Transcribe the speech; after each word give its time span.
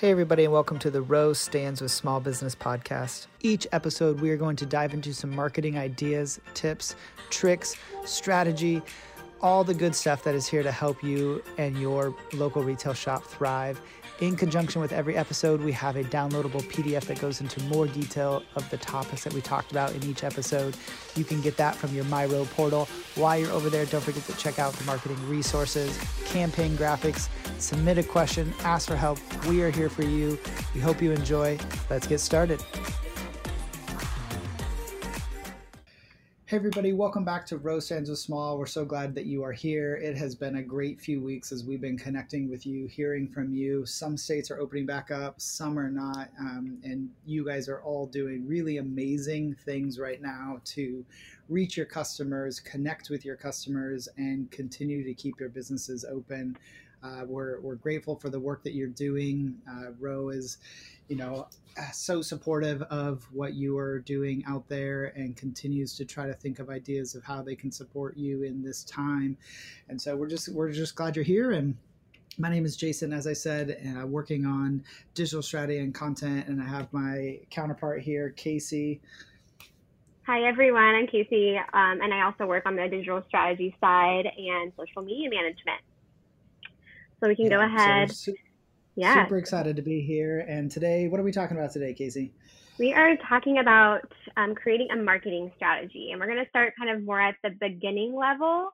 Hey, 0.00 0.12
everybody, 0.12 0.44
and 0.44 0.52
welcome 0.52 0.78
to 0.78 0.92
the 0.92 1.02
Row 1.02 1.32
Stands 1.32 1.80
with 1.80 1.90
Small 1.90 2.20
Business 2.20 2.54
podcast. 2.54 3.26
Each 3.40 3.66
episode, 3.72 4.20
we 4.20 4.30
are 4.30 4.36
going 4.36 4.54
to 4.54 4.64
dive 4.64 4.94
into 4.94 5.12
some 5.12 5.34
marketing 5.34 5.76
ideas, 5.76 6.40
tips, 6.54 6.94
tricks, 7.30 7.74
strategy, 8.04 8.80
all 9.40 9.64
the 9.64 9.74
good 9.74 9.96
stuff 9.96 10.22
that 10.22 10.36
is 10.36 10.46
here 10.46 10.62
to 10.62 10.70
help 10.70 11.02
you 11.02 11.42
and 11.56 11.76
your 11.80 12.14
local 12.32 12.62
retail 12.62 12.94
shop 12.94 13.24
thrive. 13.24 13.80
In 14.20 14.34
conjunction 14.34 14.80
with 14.80 14.92
every 14.92 15.16
episode, 15.16 15.60
we 15.60 15.70
have 15.70 15.94
a 15.94 16.02
downloadable 16.02 16.60
PDF 16.62 17.02
that 17.02 17.20
goes 17.20 17.40
into 17.40 17.62
more 17.64 17.86
detail 17.86 18.42
of 18.56 18.68
the 18.68 18.76
topics 18.76 19.22
that 19.22 19.32
we 19.32 19.40
talked 19.40 19.70
about 19.70 19.94
in 19.94 20.02
each 20.02 20.24
episode. 20.24 20.76
You 21.14 21.22
can 21.22 21.40
get 21.40 21.56
that 21.58 21.76
from 21.76 21.94
your 21.94 22.04
MyRow 22.06 22.50
portal. 22.50 22.88
While 23.14 23.38
you're 23.38 23.52
over 23.52 23.70
there, 23.70 23.86
don't 23.86 24.02
forget 24.02 24.24
to 24.24 24.36
check 24.36 24.58
out 24.58 24.72
the 24.72 24.82
marketing 24.84 25.28
resources, 25.28 25.96
campaign 26.24 26.76
graphics, 26.76 27.28
submit 27.60 27.96
a 27.98 28.02
question, 28.02 28.52
ask 28.64 28.88
for 28.88 28.96
help. 28.96 29.20
We 29.46 29.62
are 29.62 29.70
here 29.70 29.88
for 29.88 30.02
you. 30.02 30.36
We 30.74 30.80
hope 30.80 31.00
you 31.00 31.12
enjoy. 31.12 31.56
Let's 31.88 32.08
get 32.08 32.18
started. 32.18 32.60
Hey, 36.48 36.56
everybody, 36.56 36.94
welcome 36.94 37.26
back 37.26 37.44
to 37.48 37.58
Row 37.58 37.78
Stands 37.78 38.08
with 38.08 38.18
Small. 38.18 38.56
We're 38.56 38.64
so 38.64 38.86
glad 38.86 39.14
that 39.16 39.26
you 39.26 39.44
are 39.44 39.52
here. 39.52 39.96
It 39.96 40.16
has 40.16 40.34
been 40.34 40.56
a 40.56 40.62
great 40.62 40.98
few 40.98 41.20
weeks 41.20 41.52
as 41.52 41.62
we've 41.62 41.82
been 41.82 41.98
connecting 41.98 42.48
with 42.48 42.64
you, 42.64 42.86
hearing 42.86 43.28
from 43.28 43.52
you. 43.52 43.84
Some 43.84 44.16
states 44.16 44.50
are 44.50 44.58
opening 44.58 44.86
back 44.86 45.10
up, 45.10 45.38
some 45.42 45.78
are 45.78 45.90
not. 45.90 46.30
Um, 46.40 46.78
and 46.82 47.10
you 47.26 47.44
guys 47.44 47.68
are 47.68 47.82
all 47.82 48.06
doing 48.06 48.48
really 48.48 48.78
amazing 48.78 49.56
things 49.66 49.98
right 49.98 50.22
now 50.22 50.62
to 50.64 51.04
reach 51.50 51.76
your 51.76 51.84
customers, 51.84 52.60
connect 52.60 53.10
with 53.10 53.26
your 53.26 53.36
customers, 53.36 54.08
and 54.16 54.50
continue 54.50 55.04
to 55.04 55.12
keep 55.12 55.38
your 55.38 55.50
businesses 55.50 56.06
open. 56.10 56.56
Uh, 57.02 57.24
we're, 57.26 57.60
we're 57.60 57.76
grateful 57.76 58.16
for 58.16 58.28
the 58.28 58.40
work 58.40 58.62
that 58.64 58.74
you're 58.74 58.88
doing. 58.88 59.56
Uh, 59.70 59.92
Row 59.98 60.30
is, 60.30 60.58
you 61.08 61.16
know, 61.16 61.48
uh, 61.78 61.90
so 61.92 62.22
supportive 62.22 62.82
of 62.82 63.26
what 63.32 63.54
you 63.54 63.78
are 63.78 64.00
doing 64.00 64.42
out 64.46 64.68
there 64.68 65.12
and 65.16 65.36
continues 65.36 65.94
to 65.96 66.04
try 66.04 66.26
to 66.26 66.34
think 66.34 66.58
of 66.58 66.70
ideas 66.70 67.14
of 67.14 67.22
how 67.22 67.42
they 67.42 67.54
can 67.54 67.70
support 67.70 68.16
you 68.16 68.42
in 68.42 68.62
this 68.62 68.84
time. 68.84 69.36
And 69.88 70.00
so 70.00 70.16
we're 70.16 70.28
just 70.28 70.48
we're 70.48 70.72
just 70.72 70.96
glad 70.96 71.14
you're 71.14 71.24
here 71.24 71.52
and 71.52 71.76
my 72.38 72.48
name 72.48 72.64
is 72.64 72.76
Jason, 72.76 73.12
as 73.12 73.26
I 73.26 73.32
said, 73.32 73.70
and 73.82 74.02
uh, 74.02 74.06
working 74.06 74.46
on 74.46 74.84
digital 75.14 75.42
strategy 75.42 75.80
and 75.80 75.92
content, 75.92 76.46
and 76.46 76.62
I 76.62 76.66
have 76.66 76.92
my 76.92 77.40
counterpart 77.50 78.00
here, 78.00 78.30
Casey. 78.30 79.00
Hi, 80.24 80.42
everyone. 80.44 80.94
I'm 80.94 81.06
Casey, 81.08 81.56
um, 81.56 82.00
and 82.00 82.14
I 82.14 82.22
also 82.22 82.46
work 82.46 82.64
on 82.64 82.76
the 82.76 82.86
digital 82.88 83.24
strategy 83.26 83.74
side 83.80 84.26
and 84.26 84.72
social 84.76 85.02
media 85.02 85.28
management. 85.30 85.80
So 87.20 87.28
we 87.28 87.36
can 87.36 87.46
yeah, 87.46 87.50
go 87.50 87.60
ahead. 87.60 88.12
So 88.12 88.32
yeah. 88.98 89.24
Super 89.24 89.38
excited 89.38 89.76
to 89.76 89.82
be 89.82 90.00
here. 90.00 90.40
And 90.48 90.70
today, 90.70 91.06
what 91.06 91.20
are 91.20 91.22
we 91.22 91.30
talking 91.30 91.56
about 91.56 91.70
today, 91.70 91.94
Casey? 91.94 92.32
We 92.80 92.92
are 92.94 93.16
talking 93.28 93.58
about 93.58 94.10
um, 94.36 94.56
creating 94.56 94.88
a 94.92 94.96
marketing 94.96 95.52
strategy. 95.54 96.08
And 96.10 96.20
we're 96.20 96.26
going 96.26 96.42
to 96.42 96.48
start 96.48 96.74
kind 96.76 96.90
of 96.90 97.04
more 97.04 97.20
at 97.20 97.36
the 97.44 97.50
beginning 97.60 98.16
level 98.16 98.70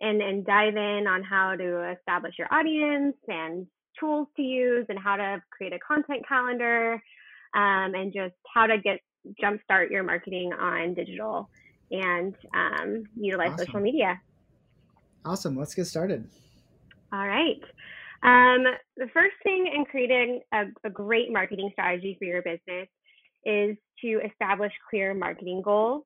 and, 0.00 0.22
and 0.22 0.46
dive 0.46 0.76
in 0.76 1.06
on 1.06 1.22
how 1.22 1.56
to 1.56 1.92
establish 1.92 2.34
your 2.38 2.48
audience 2.50 3.16
and 3.28 3.66
tools 4.00 4.28
to 4.36 4.42
use 4.42 4.86
and 4.88 4.98
how 4.98 5.16
to 5.16 5.42
create 5.50 5.74
a 5.74 5.78
content 5.78 6.26
calendar 6.26 6.94
um, 7.54 7.94
and 7.94 8.14
just 8.14 8.34
how 8.54 8.66
to 8.66 8.78
get 8.78 9.00
jumpstart 9.42 9.90
your 9.90 10.02
marketing 10.02 10.52
on 10.52 10.94
digital 10.94 11.50
and 11.90 12.34
um, 12.54 13.04
utilize 13.14 13.52
awesome. 13.52 13.66
social 13.66 13.80
media. 13.80 14.20
Awesome. 15.24 15.54
Let's 15.54 15.74
get 15.74 15.86
started. 15.86 16.30
All 17.16 17.26
right. 17.26 17.60
Um, 18.22 18.64
the 18.98 19.08
first 19.14 19.36
thing 19.42 19.72
in 19.74 19.86
creating 19.86 20.40
a, 20.52 20.64
a 20.84 20.90
great 20.90 21.32
marketing 21.32 21.70
strategy 21.72 22.14
for 22.18 22.26
your 22.26 22.42
business 22.42 22.88
is 23.46 23.76
to 24.02 24.20
establish 24.30 24.72
clear 24.90 25.14
marketing 25.14 25.62
goals. 25.64 26.04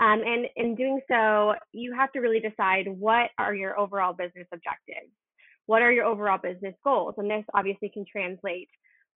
Um, 0.00 0.22
and 0.24 0.46
in 0.56 0.74
doing 0.74 1.00
so, 1.10 1.54
you 1.72 1.94
have 1.94 2.10
to 2.12 2.20
really 2.20 2.40
decide 2.40 2.86
what 2.88 3.30
are 3.38 3.54
your 3.54 3.78
overall 3.78 4.14
business 4.14 4.46
objectives? 4.50 5.12
What 5.66 5.82
are 5.82 5.92
your 5.92 6.06
overall 6.06 6.38
business 6.38 6.74
goals? 6.84 7.14
And 7.18 7.30
this 7.30 7.44
obviously 7.52 7.90
can 7.92 8.06
translate 8.10 8.68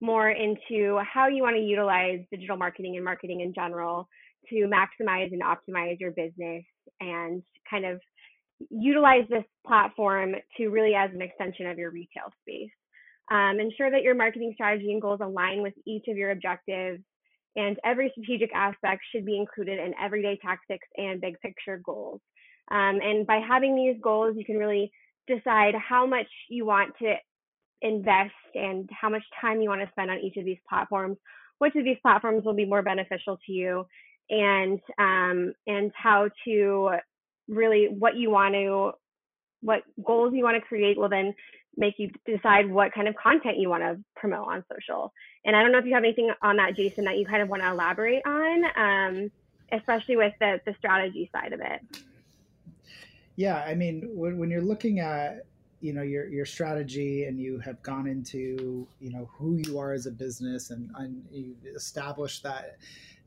more 0.03 0.31
into 0.31 1.01
how 1.11 1.29
you 1.29 1.43
want 1.43 1.57
to 1.57 1.63
utilize 1.63 2.21
digital 2.31 2.57
marketing 2.57 2.97
and 2.97 3.05
marketing 3.05 3.41
in 3.41 3.55
general 3.55 4.09
to 4.51 4.69
maximize 4.69 5.33
and 5.33 5.43
optimize 5.43 5.99
your 6.01 6.11
business 6.11 6.65
and 7.01 7.43
kind 7.71 7.87
of 7.87 7.99
utilize 8.69 9.25
this 9.29 9.45
platform 9.67 10.35
to 10.57 10.69
really 10.69 10.95
as 10.95 11.11
an 11.15 11.23
extension 11.23 11.67
of 11.67 11.79
your 11.79 11.91
retail 11.91 12.33
space. 12.43 12.71
Um, 13.31 13.61
ensure 13.61 13.91
that 13.91 14.03
your 14.03 14.15
marketing 14.15 14.53
strategy 14.55 14.93
and 14.93 15.01
goals 15.01 15.21
align 15.23 15.63
with 15.63 15.75
each 15.87 16.09
of 16.09 16.17
your 16.17 16.33
objectives, 16.33 17.01
and 17.57 17.79
every 17.85 18.11
strategic 18.11 18.51
aspect 18.55 19.03
should 19.13 19.25
be 19.25 19.39
included 19.39 19.79
in 19.79 19.95
everyday 20.03 20.37
tactics 20.43 20.87
and 20.97 21.21
big 21.21 21.41
picture 21.41 21.81
goals. 21.85 22.21
Um, 22.71 23.01
and 23.03 23.27
by 23.27 23.41
having 23.47 23.75
these 23.77 23.97
goals, 24.03 24.37
you 24.37 24.45
can 24.45 24.57
really 24.57 24.91
decide 25.27 25.75
how 25.77 26.07
much 26.07 26.27
you 26.49 26.65
want 26.65 26.93
to 27.01 27.15
invest 27.83 28.35
and 28.55 28.89
how 28.93 29.09
much 29.09 29.23
time 29.41 29.61
you 29.61 29.69
want 29.69 29.81
to 29.81 29.91
spend 29.93 30.11
on 30.11 30.19
each 30.19 30.37
of 30.37 30.45
these 30.45 30.59
platforms, 30.69 31.17
which 31.59 31.75
of 31.77 31.85
these 31.85 31.97
platforms 32.03 32.45
will 32.45 32.55
be 32.55 32.65
more 32.65 32.83
beneficial 32.83 33.39
to 33.47 33.53
you, 33.53 33.87
and 34.29 34.81
um, 34.99 35.53
and 35.67 35.93
how 35.95 36.29
to 36.45 36.91
really 37.51 37.89
what 37.91 38.17
you 38.17 38.31
want 38.31 38.55
to 38.55 38.93
what 39.63 39.83
goals 40.05 40.33
you 40.35 40.43
want 40.43 40.57
to 40.57 40.67
create 40.67 40.97
will 40.97 41.09
then 41.09 41.35
make 41.77 41.95
you 41.99 42.11
decide 42.27 42.71
what 42.71 42.93
kind 42.93 43.09
of 43.09 43.15
content 43.15 43.59
you 43.59 43.69
want 43.69 43.83
to 43.83 43.99
promote 44.17 44.49
on 44.49 44.65
social. 44.73 45.13
And 45.45 45.55
I 45.55 45.63
don't 45.63 45.73
know 45.73 45.79
if 45.79 45.85
you 45.85 45.95
have 45.95 46.05
anything 46.05 46.31
on 46.43 46.57
that, 46.57 46.77
Jason, 46.77 47.05
that 47.05 47.19
you 47.19 47.27
kind 47.27 47.43
of 47.43 47.49
want 47.49 47.63
to 47.63 47.69
elaborate 47.69 48.23
on, 48.27 48.65
um, 48.77 49.31
especially 49.73 50.17
with 50.17 50.33
the, 50.41 50.61
the 50.67 50.75
strategy 50.79 51.31
side 51.33 51.53
of 51.53 51.61
it. 51.61 51.81
Yeah, 53.37 53.57
I 53.57 53.75
mean, 53.75 54.11
when, 54.13 54.39
when 54.39 54.51
you're 54.51 54.63
looking 54.63 55.01
at 55.01 55.47
you 55.81 55.95
know 55.95 56.03
your 56.03 56.29
your 56.29 56.45
strategy 56.45 57.25
and 57.25 57.41
you 57.41 57.59
have 57.59 57.83
gone 57.83 58.07
into 58.07 58.87
you 59.01 59.11
know 59.11 59.31
who 59.33 59.57
you 59.57 59.79
are 59.79 59.93
as 59.93 60.05
a 60.05 60.11
business 60.11 60.71
and, 60.71 60.91
and 60.97 61.25
you 61.33 61.57
established 61.75 62.43
that 62.43 62.77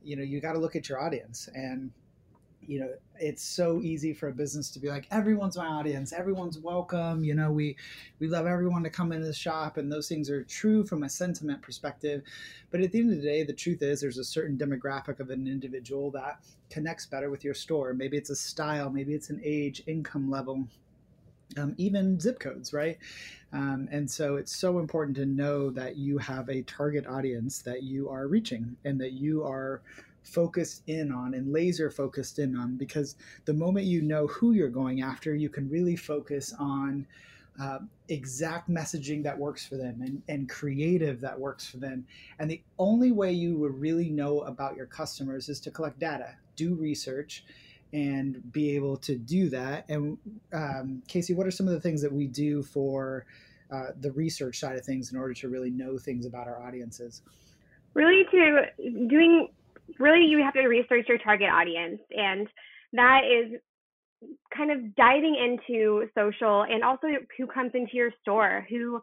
you 0.04 0.16
know 0.16 0.22
you 0.22 0.40
got 0.40 0.54
to 0.54 0.60
look 0.60 0.76
at 0.76 0.88
your 0.88 1.02
audience 1.02 1.50
and 1.56 1.90
you 2.68 2.80
know 2.80 2.90
it's 3.20 3.44
so 3.44 3.82
easy 3.82 4.14
for 4.14 4.28
a 4.30 4.32
business 4.32 4.70
to 4.72 4.80
be 4.80 4.90
like 4.90 5.08
everyone's 5.12 5.58
my 5.58 5.66
audience. 5.66 6.14
Everyone's 6.14 6.60
welcome. 6.60 7.24
You 7.24 7.36
know 7.36 7.52
we 7.52 7.76
we 8.20 8.28
love 8.28 8.46
everyone 8.48 8.84
to 8.84 8.90
come 8.90 9.12
into 9.12 9.28
the 9.28 9.34
shop 9.34 9.78
and 9.78 9.92
those 9.92 10.08
things 10.08 10.30
are 10.30 10.44
true 10.44 10.86
from 10.86 11.04
a 11.04 11.10
sentiment 11.10 11.62
perspective. 11.62 12.24
But 12.72 12.82
at 12.82 12.92
the 12.92 13.00
end 13.00 13.12
of 13.12 13.18
the 13.18 13.24
day 13.24 13.44
the 13.44 13.54
truth 13.54 13.82
is 13.82 14.02
there's 14.02 14.18
a 14.18 14.24
certain 14.24 14.58
demographic 14.58 15.20
of 15.20 15.30
an 15.30 15.48
individual 15.48 16.12
that 16.12 16.40
connects 16.70 17.06
better 17.06 17.30
with 17.30 17.44
your 17.44 17.54
store. 17.54 17.94
Maybe 17.94 18.18
it's 18.18 18.30
a 18.30 18.36
style 18.36 18.90
maybe 18.90 19.14
it's 19.14 19.30
an 19.30 19.42
age 19.44 19.84
income 19.88 20.30
level 20.30 20.68
um, 21.58 21.76
even 21.78 22.20
zip 22.20 22.40
codes, 22.40 22.74
right? 22.74 22.98
Um, 23.52 23.88
and 23.92 24.10
so 24.10 24.38
it's 24.38 24.56
so 24.56 24.80
important 24.80 25.16
to 25.18 25.26
know 25.26 25.70
that 25.72 25.98
you 25.98 26.18
have 26.18 26.50
a 26.50 26.64
target 26.64 27.06
audience 27.06 27.60
that 27.60 27.84
you 27.84 28.10
are 28.10 28.28
reaching 28.28 28.76
and 28.86 29.00
that 29.00 29.12
you 29.14 29.44
are 29.44 29.82
focused 30.24 30.84
in 30.88 31.12
on 31.12 31.34
and 31.34 31.52
laser 31.52 31.92
focused 31.92 32.40
in 32.40 32.56
on 32.56 32.76
because 32.76 33.16
the 33.46 33.54
moment 33.54 33.86
you 33.86 34.02
know 34.02 34.28
who 34.28 34.54
you're 34.54 34.70
going 34.70 35.02
after, 35.02 35.36
you 35.36 35.50
can 35.50 35.70
really 35.70 35.96
focus 35.96 36.54
on 36.58 37.06
uh, 37.62 37.80
exact 38.10 38.70
messaging 38.70 39.22
that 39.24 39.38
works 39.38 39.66
for 39.66 39.76
them 39.76 40.02
and, 40.02 40.22
and 40.28 40.50
creative 40.50 41.22
that 41.22 41.40
works 41.40 41.68
for 41.68 41.78
them. 41.78 42.06
And 42.40 42.50
the 42.50 42.62
only 42.80 43.12
way 43.12 43.32
you 43.32 43.58
would 43.60 43.80
really 43.80 44.10
know 44.10 44.42
about 44.42 44.76
your 44.76 44.88
customers 44.88 45.50
is 45.50 45.60
to 45.62 45.72
collect 45.72 46.00
data, 46.00 46.36
do 46.56 46.74
research, 46.74 47.46
and 47.92 48.52
be 48.52 48.76
able 48.76 48.98
to 48.98 49.16
do 49.16 49.50
that. 49.50 49.86
And 49.88 50.18
um, 50.52 51.04
Casey, 51.08 51.36
what 51.36 51.46
are 51.46 51.52
some 51.52 51.68
of 51.68 51.74
the 51.74 51.80
things 51.80 52.02
that 52.02 52.12
we 52.12 52.26
do 52.26 52.64
for 52.64 53.26
uh, 53.72 53.88
the 54.02 54.12
research 54.12 54.60
side 54.60 54.76
of 54.76 54.84
things 54.84 55.12
in 55.12 55.18
order 55.18 55.34
to 55.36 55.50
really 55.50 55.70
know 55.70 55.98
things 55.98 56.26
about 56.26 56.48
our 56.48 56.62
audiences? 56.62 57.22
Really, 57.94 58.24
to 58.32 59.08
doing 59.08 59.50
really 60.00 60.26
you 60.26 60.42
have 60.44 60.54
to 60.54 60.68
research 60.68 61.06
your 61.08 61.18
target 61.18 61.50
audience 61.50 62.00
and 62.12 62.48
that 62.94 63.22
is 63.26 63.60
kind 64.56 64.72
of 64.72 64.96
diving 64.96 65.36
into 65.36 66.08
social 66.18 66.64
and 66.64 66.84
also 66.84 67.08
who 67.38 67.48
comes 67.48 67.72
into 67.74 67.94
your 67.94 68.12
store 68.22 68.66
who 68.70 69.02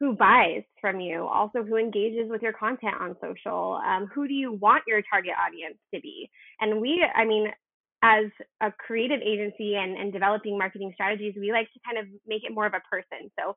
who 0.00 0.14
buys 0.14 0.62
from 0.80 1.00
you 1.00 1.26
also 1.26 1.62
who 1.62 1.76
engages 1.76 2.30
with 2.30 2.42
your 2.42 2.52
content 2.52 2.94
on 3.00 3.16
social 3.20 3.80
um, 3.86 4.08
who 4.14 4.26
do 4.28 4.34
you 4.34 4.52
want 4.52 4.82
your 4.86 5.02
target 5.10 5.32
audience 5.44 5.76
to 5.94 6.00
be? 6.00 6.28
And 6.60 6.80
we 6.80 7.04
i 7.14 7.24
mean 7.24 7.48
as 8.02 8.26
a 8.60 8.70
creative 8.70 9.20
agency 9.22 9.74
and, 9.74 9.96
and 9.98 10.12
developing 10.12 10.56
marketing 10.56 10.92
strategies 10.94 11.34
we 11.36 11.52
like 11.52 11.72
to 11.72 11.80
kind 11.84 11.98
of 11.98 12.06
make 12.26 12.44
it 12.44 12.54
more 12.54 12.66
of 12.66 12.74
a 12.74 12.82
person. 12.90 13.30
So 13.38 13.54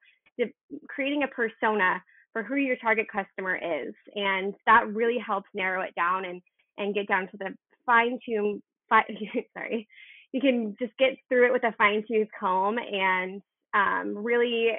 creating 0.88 1.24
a 1.24 1.28
persona 1.28 2.02
for 2.34 2.44
who 2.44 2.56
your 2.56 2.78
target 2.78 3.08
customer 3.12 3.56
is 3.56 3.94
and 4.16 4.54
that 4.66 4.88
really 4.88 5.18
helps 5.18 5.50
narrow 5.54 5.82
it 5.82 5.94
down 5.96 6.26
and 6.26 6.42
and 6.78 6.96
get 6.96 7.08
down 7.08 7.28
to 7.28 7.38
the 7.38 7.54
fine 7.86 8.20
tune. 8.26 8.62
Fi- 8.90 9.06
sorry, 9.54 9.88
you 10.32 10.42
can 10.42 10.76
just 10.80 10.98
get 10.98 11.18
through 11.30 11.48
it 11.48 11.54
with 11.54 11.64
a 11.64 11.74
fine 11.78 12.04
tooth 12.08 12.28
comb 12.40 12.78
and 12.78 13.42
um, 13.74 14.18
really 14.18 14.70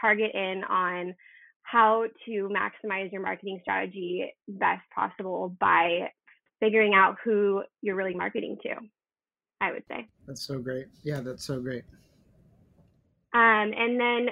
target 0.00 0.32
in 0.34 0.62
on 0.68 1.14
how 1.62 2.04
to 2.26 2.48
maximize 2.48 3.10
your 3.10 3.22
marketing 3.22 3.58
strategy 3.62 4.32
best 4.48 4.82
possible 4.94 5.54
by 5.58 6.08
figuring 6.60 6.94
out 6.94 7.16
who 7.24 7.62
you're 7.82 7.96
really 7.96 8.14
marketing 8.14 8.56
to. 8.62 8.74
I 9.60 9.72
would 9.72 9.84
say. 9.88 10.06
That's 10.26 10.42
so 10.42 10.58
great. 10.58 10.86
Yeah, 11.02 11.20
that's 11.20 11.44
so 11.44 11.60
great. 11.60 11.82
Um, 13.32 13.72
and 13.72 13.98
then 13.98 14.28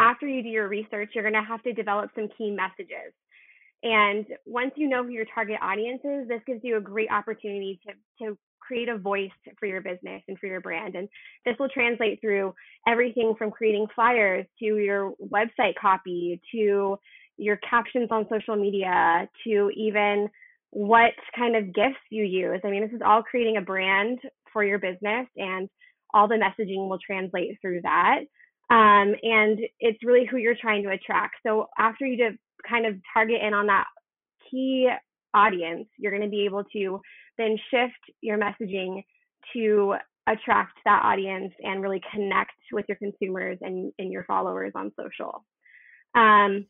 after 0.00 0.26
you 0.26 0.42
do 0.42 0.48
your 0.48 0.68
research, 0.68 1.10
you're 1.14 1.28
going 1.28 1.40
to 1.40 1.48
have 1.48 1.62
to 1.62 1.72
develop 1.72 2.10
some 2.14 2.28
key 2.36 2.50
messages. 2.50 3.12
And 3.82 4.26
once 4.46 4.72
you 4.76 4.88
know 4.88 5.04
who 5.04 5.10
your 5.10 5.26
target 5.32 5.58
audience 5.62 6.00
is, 6.04 6.28
this 6.28 6.40
gives 6.46 6.60
you 6.62 6.76
a 6.76 6.80
great 6.80 7.10
opportunity 7.10 7.78
to, 7.86 8.24
to 8.24 8.38
create 8.60 8.88
a 8.88 8.98
voice 8.98 9.30
for 9.58 9.66
your 9.66 9.80
business 9.80 10.22
and 10.28 10.38
for 10.38 10.46
your 10.46 10.60
brand. 10.60 10.94
And 10.94 11.08
this 11.44 11.56
will 11.58 11.68
translate 11.68 12.20
through 12.20 12.54
everything 12.86 13.34
from 13.36 13.50
creating 13.50 13.86
flyers 13.94 14.46
to 14.58 14.64
your 14.64 15.12
website 15.32 15.74
copy 15.80 16.40
to 16.52 16.98
your 17.36 17.58
captions 17.68 18.08
on 18.10 18.26
social 18.30 18.56
media 18.56 19.28
to 19.44 19.70
even 19.74 20.28
what 20.70 21.12
kind 21.36 21.56
of 21.56 21.74
gifts 21.74 21.98
you 22.10 22.24
use. 22.24 22.60
I 22.64 22.70
mean, 22.70 22.82
this 22.82 22.92
is 22.92 23.02
all 23.04 23.22
creating 23.22 23.56
a 23.56 23.62
brand 23.62 24.18
for 24.52 24.62
your 24.62 24.78
business 24.78 25.26
and 25.36 25.68
all 26.12 26.28
the 26.28 26.34
messaging 26.34 26.88
will 26.88 26.98
translate 27.04 27.58
through 27.60 27.80
that. 27.82 28.20
Um, 28.70 29.14
and 29.22 29.58
it's 29.80 30.02
really 30.04 30.26
who 30.26 30.36
you're 30.36 30.54
trying 30.54 30.84
to 30.84 30.90
attract. 30.90 31.36
So 31.44 31.68
after 31.78 32.06
you 32.06 32.38
kind 32.68 32.86
of 32.86 32.94
target 33.12 33.42
in 33.42 33.52
on 33.52 33.66
that 33.66 33.86
key 34.50 34.88
audience, 35.34 35.88
you're 35.98 36.12
going 36.12 36.22
to 36.22 36.28
be 36.28 36.44
able 36.44 36.64
to 36.72 37.00
then 37.36 37.56
shift 37.70 38.16
your 38.20 38.38
messaging 38.38 39.02
to 39.54 39.96
attract 40.28 40.74
that 40.84 41.02
audience 41.02 41.52
and 41.62 41.82
really 41.82 42.00
connect 42.14 42.52
with 42.72 42.84
your 42.88 42.96
consumers 42.98 43.58
and, 43.60 43.92
and 43.98 44.12
your 44.12 44.24
followers 44.24 44.72
on 44.74 44.92
social. 44.96 45.44
Um, 46.14 46.66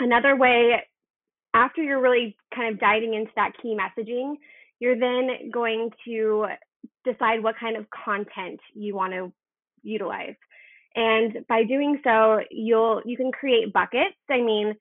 another 0.00 0.36
way, 0.36 0.82
after 1.54 1.82
you're 1.82 2.00
really 2.00 2.36
kind 2.54 2.72
of 2.72 2.80
diving 2.80 3.14
into 3.14 3.30
that 3.36 3.52
key 3.62 3.76
messaging, 3.76 4.34
you're 4.80 4.98
then 4.98 5.50
going 5.52 5.90
to 6.06 6.46
decide 7.04 7.42
what 7.42 7.54
kind 7.58 7.76
of 7.76 7.86
content 7.90 8.60
you 8.74 8.94
want 8.94 9.12
to 9.12 9.32
utilize. 9.82 10.34
And 10.96 11.44
by 11.48 11.62
doing 11.64 12.00
so, 12.02 12.40
you'll 12.50 13.02
you 13.04 13.16
can 13.16 13.30
create 13.30 13.72
buckets. 13.72 14.16
I 14.30 14.40
mean, 14.40 14.74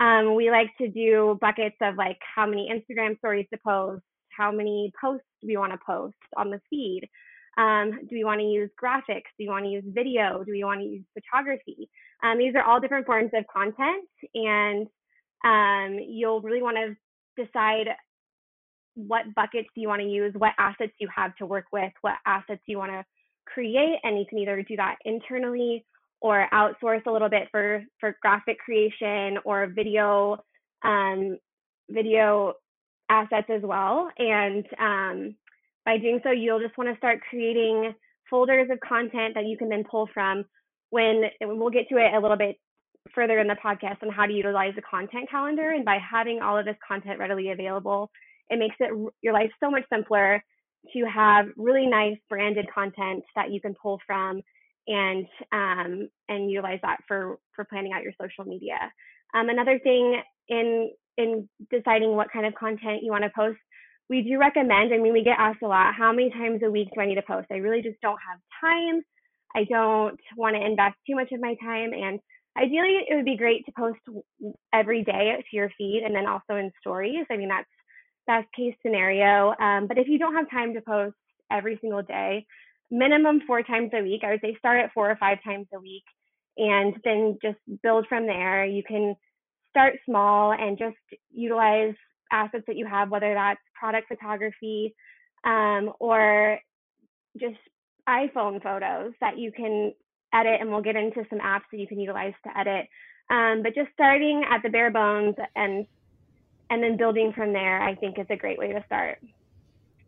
um, 0.00 0.34
we 0.34 0.50
like 0.50 0.70
to 0.78 0.88
do 0.88 1.38
buckets 1.40 1.76
of 1.80 1.96
like 1.96 2.18
how 2.34 2.44
many 2.46 2.68
Instagram 2.70 3.16
stories 3.18 3.46
to 3.52 3.58
post, 3.64 4.02
how 4.36 4.50
many 4.50 4.92
posts 5.00 5.26
do 5.40 5.46
we 5.46 5.56
want 5.56 5.72
to 5.72 5.78
post 5.86 6.16
on 6.36 6.50
the 6.50 6.60
feed. 6.68 7.08
Um, 7.56 8.00
do 8.08 8.14
we 8.16 8.24
want 8.24 8.40
to 8.40 8.46
use 8.46 8.70
graphics? 8.82 9.30
Do 9.36 9.44
you 9.44 9.50
want 9.50 9.64
to 9.64 9.70
use 9.70 9.84
video? 9.86 10.42
Do 10.44 10.52
we 10.52 10.64
want 10.64 10.80
to 10.80 10.86
use 10.86 11.04
photography? 11.14 11.88
Um, 12.22 12.38
these 12.38 12.54
are 12.54 12.62
all 12.62 12.80
different 12.80 13.06
forms 13.06 13.30
of 13.34 13.44
content, 13.46 14.08
and 14.34 14.86
um, 15.44 15.98
you'll 16.06 16.40
really 16.40 16.62
want 16.62 16.76
to 16.76 17.44
decide 17.44 17.88
what 18.94 19.34
buckets 19.34 19.68
do 19.74 19.80
you 19.80 19.88
want 19.88 20.02
to 20.02 20.08
use, 20.08 20.32
what 20.36 20.52
assets 20.58 20.92
you 20.98 21.08
have 21.14 21.34
to 21.36 21.46
work 21.46 21.66
with, 21.72 21.92
what 22.00 22.14
assets 22.26 22.62
you 22.66 22.78
want 22.78 22.90
to 22.90 23.04
create, 23.52 23.98
and 24.02 24.18
you 24.18 24.24
can 24.28 24.38
either 24.38 24.62
do 24.62 24.76
that 24.76 24.96
internally 25.04 25.84
or 26.20 26.46
outsource 26.52 27.04
a 27.06 27.10
little 27.10 27.28
bit 27.28 27.48
for 27.50 27.82
for 27.98 28.16
graphic 28.20 28.58
creation 28.58 29.38
or 29.44 29.66
video 29.66 30.38
um, 30.84 31.38
video 31.90 32.54
assets 33.08 33.48
as 33.50 33.62
well. 33.62 34.10
And 34.18 34.64
um, 34.78 35.34
by 35.84 35.98
doing 35.98 36.20
so, 36.22 36.30
you'll 36.30 36.60
just 36.60 36.76
want 36.78 36.90
to 36.90 36.96
start 36.98 37.20
creating 37.28 37.94
folders 38.28 38.68
of 38.70 38.78
content 38.80 39.34
that 39.34 39.46
you 39.46 39.56
can 39.56 39.68
then 39.68 39.84
pull 39.90 40.08
from. 40.12 40.44
When 40.90 41.24
we'll 41.40 41.70
get 41.70 41.88
to 41.88 41.96
it 41.96 42.14
a 42.14 42.20
little 42.20 42.36
bit 42.36 42.56
further 43.14 43.38
in 43.38 43.46
the 43.46 43.56
podcast 43.64 44.02
on 44.02 44.10
how 44.10 44.26
to 44.26 44.32
utilize 44.32 44.74
the 44.76 44.82
content 44.82 45.30
calendar, 45.30 45.70
and 45.70 45.84
by 45.84 45.98
having 45.98 46.40
all 46.40 46.58
of 46.58 46.64
this 46.64 46.76
content 46.86 47.18
readily 47.18 47.50
available, 47.50 48.10
it 48.50 48.58
makes 48.58 48.76
it 48.80 48.90
your 49.22 49.32
life 49.32 49.50
so 49.60 49.70
much 49.70 49.84
simpler 49.92 50.42
to 50.92 51.04
have 51.04 51.46
really 51.56 51.86
nice 51.86 52.16
branded 52.28 52.66
content 52.72 53.24
that 53.36 53.52
you 53.52 53.60
can 53.60 53.74
pull 53.80 54.00
from 54.06 54.42
and 54.86 55.26
um, 55.52 56.08
and 56.28 56.50
utilize 56.50 56.80
that 56.82 56.98
for 57.06 57.38
for 57.54 57.64
planning 57.64 57.92
out 57.92 58.02
your 58.02 58.12
social 58.20 58.44
media. 58.44 58.78
Um, 59.34 59.48
another 59.48 59.78
thing 59.78 60.20
in 60.48 60.90
in 61.16 61.48
deciding 61.70 62.16
what 62.16 62.32
kind 62.32 62.46
of 62.46 62.54
content 62.54 63.02
you 63.02 63.10
want 63.10 63.24
to 63.24 63.30
post, 63.36 63.58
we 64.08 64.22
do 64.22 64.38
recommend. 64.38 64.92
I 64.92 64.98
mean, 64.98 65.12
we 65.12 65.22
get 65.22 65.36
asked 65.38 65.62
a 65.62 65.68
lot, 65.68 65.94
how 65.94 66.12
many 66.12 66.30
times 66.30 66.60
a 66.64 66.70
week 66.70 66.88
do 66.94 67.00
I 67.00 67.06
need 67.06 67.16
to 67.16 67.22
post? 67.22 67.48
I 67.52 67.56
really 67.56 67.82
just 67.82 68.00
don't 68.00 68.18
have 68.28 68.38
time. 68.60 69.02
I 69.54 69.64
don't 69.64 70.18
want 70.36 70.56
to 70.56 70.64
invest 70.64 70.96
too 71.06 71.14
much 71.14 71.30
of 71.32 71.40
my 71.40 71.54
time, 71.62 71.92
and 71.92 72.20
ideally, 72.56 73.04
it 73.08 73.14
would 73.14 73.24
be 73.24 73.36
great 73.36 73.64
to 73.66 73.72
post 73.76 73.98
every 74.72 75.04
day 75.04 75.36
to 75.38 75.56
your 75.56 75.70
feed 75.76 76.02
and 76.04 76.14
then 76.14 76.26
also 76.26 76.56
in 76.56 76.70
stories. 76.80 77.26
I 77.30 77.36
mean, 77.36 77.48
that's 77.48 77.68
best 78.26 78.48
case 78.56 78.74
scenario. 78.82 79.54
Um, 79.60 79.86
but 79.86 79.98
if 79.98 80.08
you 80.08 80.18
don't 80.18 80.34
have 80.34 80.50
time 80.50 80.74
to 80.74 80.80
post 80.80 81.16
every 81.50 81.78
single 81.80 82.02
day, 82.02 82.46
minimum 82.90 83.40
four 83.46 83.62
times 83.62 83.90
a 83.94 84.02
week, 84.02 84.22
I 84.24 84.30
would 84.30 84.40
say 84.40 84.56
start 84.58 84.84
at 84.84 84.92
four 84.92 85.10
or 85.10 85.16
five 85.16 85.38
times 85.44 85.66
a 85.74 85.80
week 85.80 86.04
and 86.56 86.94
then 87.04 87.38
just 87.42 87.58
build 87.82 88.06
from 88.08 88.26
there. 88.26 88.64
You 88.64 88.82
can 88.82 89.14
start 89.70 89.94
small 90.04 90.52
and 90.52 90.78
just 90.78 90.96
utilize 91.32 91.94
assets 92.32 92.64
that 92.66 92.76
you 92.76 92.86
have, 92.86 93.10
whether 93.10 93.34
that's 93.34 93.60
product 93.78 94.08
photography 94.08 94.94
um, 95.44 95.92
or 96.00 96.58
just 97.38 97.56
iPhone 98.08 98.62
photos 98.62 99.12
that 99.20 99.38
you 99.38 99.52
can 99.52 99.92
edit, 100.34 100.60
and 100.60 100.70
we'll 100.70 100.82
get 100.82 100.96
into 100.96 101.24
some 101.30 101.38
apps 101.38 101.62
that 101.70 101.78
you 101.78 101.86
can 101.86 102.00
utilize 102.00 102.34
to 102.44 102.58
edit. 102.58 102.86
Um, 103.30 103.62
but 103.62 103.74
just 103.74 103.90
starting 103.94 104.44
at 104.50 104.62
the 104.62 104.68
bare 104.68 104.90
bones 104.90 105.36
and 105.54 105.86
and 106.70 106.82
then 106.82 106.96
building 106.96 107.32
from 107.32 107.52
there, 107.52 107.82
I 107.82 107.94
think 107.94 108.18
is 108.18 108.26
a 108.30 108.36
great 108.36 108.58
way 108.58 108.72
to 108.72 108.82
start. 108.86 109.18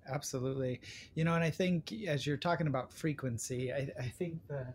Absolutely. 0.08 0.80
You 1.14 1.24
know, 1.24 1.34
and 1.34 1.44
I 1.44 1.50
think 1.50 1.92
as 2.06 2.26
you're 2.26 2.36
talking 2.36 2.66
about 2.66 2.92
frequency, 2.92 3.72
I, 3.72 3.88
I 3.98 4.08
think 4.08 4.38
the 4.48 4.66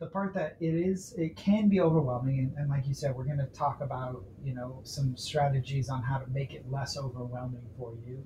the 0.00 0.06
part 0.06 0.32
that 0.32 0.56
it 0.60 0.74
is 0.74 1.12
it 1.18 1.36
can 1.36 1.68
be 1.68 1.80
overwhelming 1.80 2.38
and, 2.38 2.52
and 2.56 2.70
like 2.70 2.88
you 2.88 2.94
said 2.94 3.14
we're 3.14 3.24
going 3.24 3.38
to 3.38 3.46
talk 3.46 3.82
about 3.82 4.24
you 4.42 4.54
know 4.54 4.80
some 4.82 5.14
strategies 5.14 5.90
on 5.90 6.02
how 6.02 6.16
to 6.16 6.28
make 6.30 6.54
it 6.54 6.64
less 6.70 6.96
overwhelming 6.96 7.62
for 7.78 7.92
you 8.06 8.24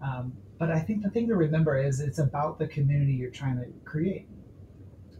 um, 0.00 0.32
but 0.58 0.70
i 0.70 0.80
think 0.80 1.02
the 1.02 1.10
thing 1.10 1.28
to 1.28 1.36
remember 1.36 1.76
is 1.76 2.00
it's 2.00 2.18
about 2.18 2.58
the 2.58 2.66
community 2.66 3.12
you're 3.12 3.30
trying 3.30 3.56
to 3.56 3.66
create 3.84 4.26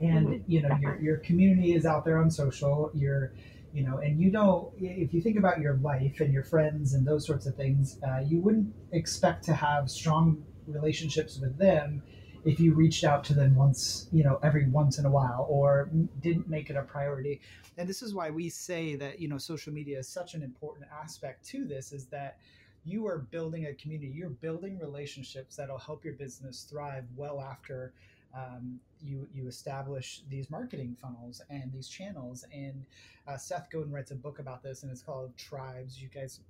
and 0.01 0.29
mm-hmm. 0.29 0.51
you 0.51 0.63
know 0.63 0.75
your, 0.81 0.99
your 0.99 1.17
community 1.19 1.75
is 1.75 1.85
out 1.85 2.07
there 2.07 2.17
on 2.17 2.31
social 2.31 2.91
you're 2.95 3.35
you 3.73 3.83
know 3.83 3.99
and 3.99 4.21
you 4.21 4.31
don't 4.31 4.73
if 4.79 5.15
you 5.15 5.21
think 5.21 5.39
about 5.39 5.61
your 5.61 5.77
life 5.77 6.21
and 6.21 6.33
your 6.33 6.45
friends 6.45 6.95
and 6.95 7.07
those 7.07 7.27
sorts 7.27 7.47
of 7.47 7.55
things 7.57 7.99
uh, 8.07 8.21
you 8.21 8.41
wouldn't 8.41 8.73
expect 8.93 9.45
to 9.45 9.55
have 9.55 9.91
strong 9.91 10.43
relationships 10.67 11.39
with 11.41 11.57
them 11.59 12.03
if 12.45 12.59
you 12.59 12.75
reached 12.75 13.05
out 13.05 13.23
to 13.25 13.35
them 13.35 13.55
once 13.55 14.09
you 14.13 14.25
know 14.25 14.39
every 14.43 14.69
once 14.69 14.99
in 14.99 15.07
a 15.07 15.11
while 15.11 15.47
or 15.49 15.91
didn't 16.21 16.49
make 16.49 16.71
it 16.71 16.77
a 16.77 16.83
priority. 16.83 17.41
And 17.79 17.89
this 17.89 18.03
is 18.03 18.15
why 18.15 18.31
we 18.31 18.49
say 18.49 18.97
that 18.97 19.21
you 19.21 19.29
know 19.29 19.39
social 19.39 19.73
media 19.73 19.99
is 19.99 20.09
such 20.09 20.35
an 20.35 20.43
important 20.43 20.87
aspect 21.03 21.45
to 21.49 21.65
this 21.65 21.93
is 21.93 22.07
that 22.07 22.39
you 22.85 23.07
are 23.07 23.19
building 23.19 23.67
a 23.67 23.75
community 23.75 24.13
you're 24.13 24.29
building 24.29 24.77
relationships 24.79 25.55
that'll 25.55 25.79
help 25.79 26.05
your 26.05 26.15
business 26.15 26.67
thrive 26.69 27.05
well 27.15 27.41
after 27.41 27.93
um, 28.35 28.81
you 29.01 29.27
you 29.35 29.47
establish 29.47 30.23
these 30.29 30.51
marketing 30.51 30.97
funnels 31.01 31.43
and 31.51 31.73
these 31.73 31.89
channels. 31.89 32.45
And 32.53 32.85
uh, 33.27 33.37
Seth 33.37 33.69
Godin 33.71 33.93
writes 33.93 34.11
a 34.11 34.15
book 34.17 34.39
about 34.39 34.63
this, 34.63 34.83
and 34.83 34.93
it's 34.93 35.03
called 35.03 35.37
Tribes. 35.37 36.01
You 36.01 36.09
guys 36.09 36.41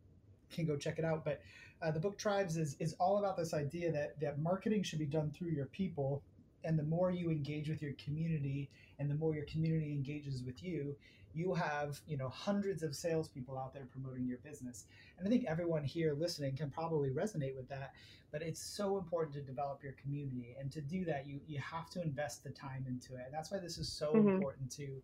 can 0.51 0.67
go 0.67 0.77
check 0.77 0.99
it 0.99 1.05
out. 1.05 1.25
But 1.25 1.41
uh, 1.81 1.91
the 1.91 2.01
book 2.01 2.19
Tribes 2.19 2.57
is 2.57 2.77
is 2.79 2.95
all 2.95 3.19
about 3.19 3.37
this 3.37 3.55
idea 3.55 3.91
that 3.93 4.19
that 4.21 4.39
marketing 4.39 4.83
should 4.83 4.99
be 4.99 5.07
done 5.07 5.31
through 5.31 5.51
your 5.51 5.67
people, 5.67 6.23
and 6.65 6.79
the 6.79 6.85
more 6.85 7.11
you 7.11 7.31
engage 7.31 7.69
with 7.69 7.83
your 7.83 7.95
community, 7.95 8.71
and 8.99 9.11
the 9.11 9.15
more 9.15 9.35
your 9.35 9.47
community 9.47 9.93
engages 9.93 10.43
with 10.45 10.63
you, 10.63 10.95
you 11.35 11.55
have 11.55 12.01
you 12.07 12.17
know 12.17 12.29
hundreds 12.29 12.83
of 12.83 12.95
salespeople 12.95 13.59
out 13.59 13.73
there 13.73 13.87
promoting 13.91 14.27
your 14.27 14.39
business 14.39 14.85
and 15.19 15.27
i 15.27 15.31
think 15.31 15.45
everyone 15.47 15.85
here 15.85 16.15
listening 16.15 16.57
can 16.57 16.71
probably 16.71 17.11
resonate 17.11 17.57
with 17.57 17.69
that 17.69 17.93
but 18.31 18.43
it's 18.43 18.61
so 18.61 18.97
important 18.99 19.35
to 19.35 19.43
develop 19.43 19.83
your 19.83 19.95
community 20.03 20.57
and 20.59 20.71
to 20.73 20.81
do 20.81 21.05
that 21.05 21.27
you 21.27 21.41
you 21.47 21.59
have 21.59 21.91
to 21.91 22.03
invest 22.03 22.43
the 22.43 22.51
time 22.51 22.85
into 22.89 23.15
it 23.15 23.23
and 23.27 23.35
that's 23.35 23.51
why 23.51 23.59
this 23.59 23.79
is 23.79 23.89
so 23.89 24.13
mm-hmm. 24.13 24.29
important 24.29 24.71
to 24.71 25.03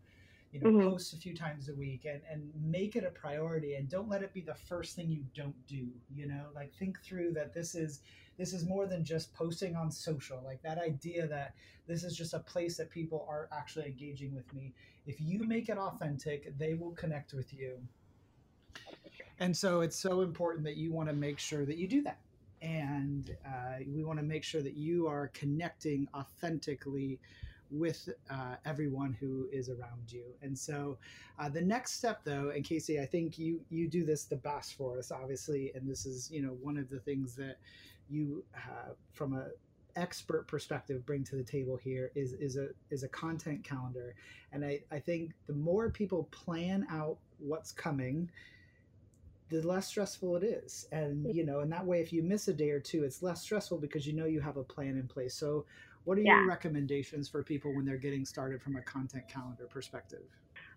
you 0.52 0.60
know 0.60 0.70
mm-hmm. 0.70 0.90
post 0.90 1.12
a 1.12 1.16
few 1.16 1.36
times 1.36 1.68
a 1.68 1.74
week 1.74 2.06
and 2.06 2.20
and 2.30 2.50
make 2.62 2.96
it 2.96 3.04
a 3.04 3.10
priority 3.10 3.74
and 3.74 3.88
don't 3.88 4.08
let 4.08 4.22
it 4.22 4.32
be 4.32 4.40
the 4.40 4.54
first 4.54 4.96
thing 4.96 5.10
you 5.10 5.24
don't 5.34 5.54
do 5.66 5.88
you 6.14 6.26
know 6.26 6.44
like 6.54 6.72
think 6.74 7.00
through 7.02 7.32
that 7.32 7.52
this 7.52 7.74
is 7.74 8.00
this 8.38 8.52
is 8.52 8.64
more 8.64 8.86
than 8.86 9.04
just 9.04 9.34
posting 9.34 9.76
on 9.76 9.90
social. 9.90 10.40
Like 10.44 10.62
that 10.62 10.78
idea 10.78 11.26
that 11.26 11.54
this 11.86 12.04
is 12.04 12.16
just 12.16 12.34
a 12.34 12.38
place 12.38 12.76
that 12.76 12.90
people 12.90 13.26
are 13.28 13.48
actually 13.52 13.86
engaging 13.86 14.34
with 14.34 14.52
me. 14.54 14.72
If 15.06 15.20
you 15.20 15.40
make 15.44 15.68
it 15.68 15.76
authentic 15.78 16.56
they 16.58 16.74
will 16.74 16.92
connect 16.92 17.34
with 17.34 17.52
you. 17.52 17.78
And 19.40 19.56
so 19.56 19.80
it's 19.80 19.96
so 19.96 20.22
important 20.22 20.64
that 20.64 20.76
you 20.76 20.92
want 20.92 21.08
to 21.08 21.14
make 21.14 21.38
sure 21.38 21.64
that 21.64 21.76
you 21.76 21.88
do 21.88 22.02
that. 22.02 22.18
And 22.60 23.36
uh, 23.46 23.84
we 23.86 24.02
want 24.02 24.18
to 24.18 24.24
make 24.24 24.42
sure 24.42 24.62
that 24.62 24.76
you 24.76 25.06
are 25.06 25.28
connecting 25.28 26.08
authentically 26.14 27.20
with 27.70 28.08
uh, 28.30 28.56
everyone 28.64 29.16
who 29.20 29.46
is 29.52 29.68
around 29.68 30.10
you. 30.10 30.24
And 30.42 30.58
so, 30.58 30.98
uh, 31.38 31.48
the 31.48 31.60
next 31.60 31.92
step, 31.92 32.24
though, 32.24 32.50
and 32.54 32.64
Casey, 32.64 33.00
I 33.00 33.06
think 33.06 33.38
you 33.38 33.60
you 33.68 33.88
do 33.88 34.04
this 34.04 34.24
the 34.24 34.36
best 34.36 34.74
for 34.74 34.98
us, 34.98 35.12
obviously, 35.12 35.72
and 35.74 35.88
this 35.88 36.06
is 36.06 36.30
you 36.30 36.42
know 36.42 36.56
one 36.62 36.78
of 36.78 36.88
the 36.88 36.98
things 37.00 37.34
that 37.36 37.58
you 38.10 38.44
uh, 38.54 38.92
from 39.12 39.34
a 39.34 39.48
expert 39.96 40.46
perspective 40.46 41.04
bring 41.04 41.24
to 41.24 41.36
the 41.36 41.42
table 41.42 41.76
here 41.76 42.12
is 42.14 42.32
is 42.34 42.56
a 42.56 42.68
is 42.90 43.02
a 43.02 43.08
content 43.08 43.64
calendar. 43.64 44.14
And 44.52 44.64
I, 44.64 44.80
I 44.90 44.98
think 44.98 45.32
the 45.46 45.52
more 45.52 45.90
people 45.90 46.28
plan 46.30 46.86
out 46.90 47.18
what's 47.38 47.72
coming 47.72 48.30
the 49.50 49.62
less 49.62 49.86
stressful 49.86 50.36
it 50.36 50.44
is. 50.44 50.86
And 50.92 51.34
you 51.34 51.44
know 51.44 51.60
and 51.60 51.72
that 51.72 51.84
way 51.84 52.00
if 52.00 52.12
you 52.12 52.22
miss 52.22 52.48
a 52.48 52.54
day 52.54 52.70
or 52.70 52.80
two 52.80 53.04
it's 53.04 53.22
less 53.22 53.42
stressful 53.42 53.78
because 53.78 54.06
you 54.06 54.12
know 54.12 54.26
you 54.26 54.40
have 54.40 54.56
a 54.56 54.64
plan 54.64 54.96
in 54.96 55.08
place. 55.08 55.34
So 55.34 55.64
what 56.04 56.16
are 56.16 56.22
yeah. 56.22 56.38
your 56.38 56.48
recommendations 56.48 57.28
for 57.28 57.42
people 57.42 57.74
when 57.74 57.84
they're 57.84 57.96
getting 57.96 58.24
started 58.24 58.62
from 58.62 58.76
a 58.76 58.82
content 58.82 59.28
calendar 59.28 59.66
perspective? 59.68 60.22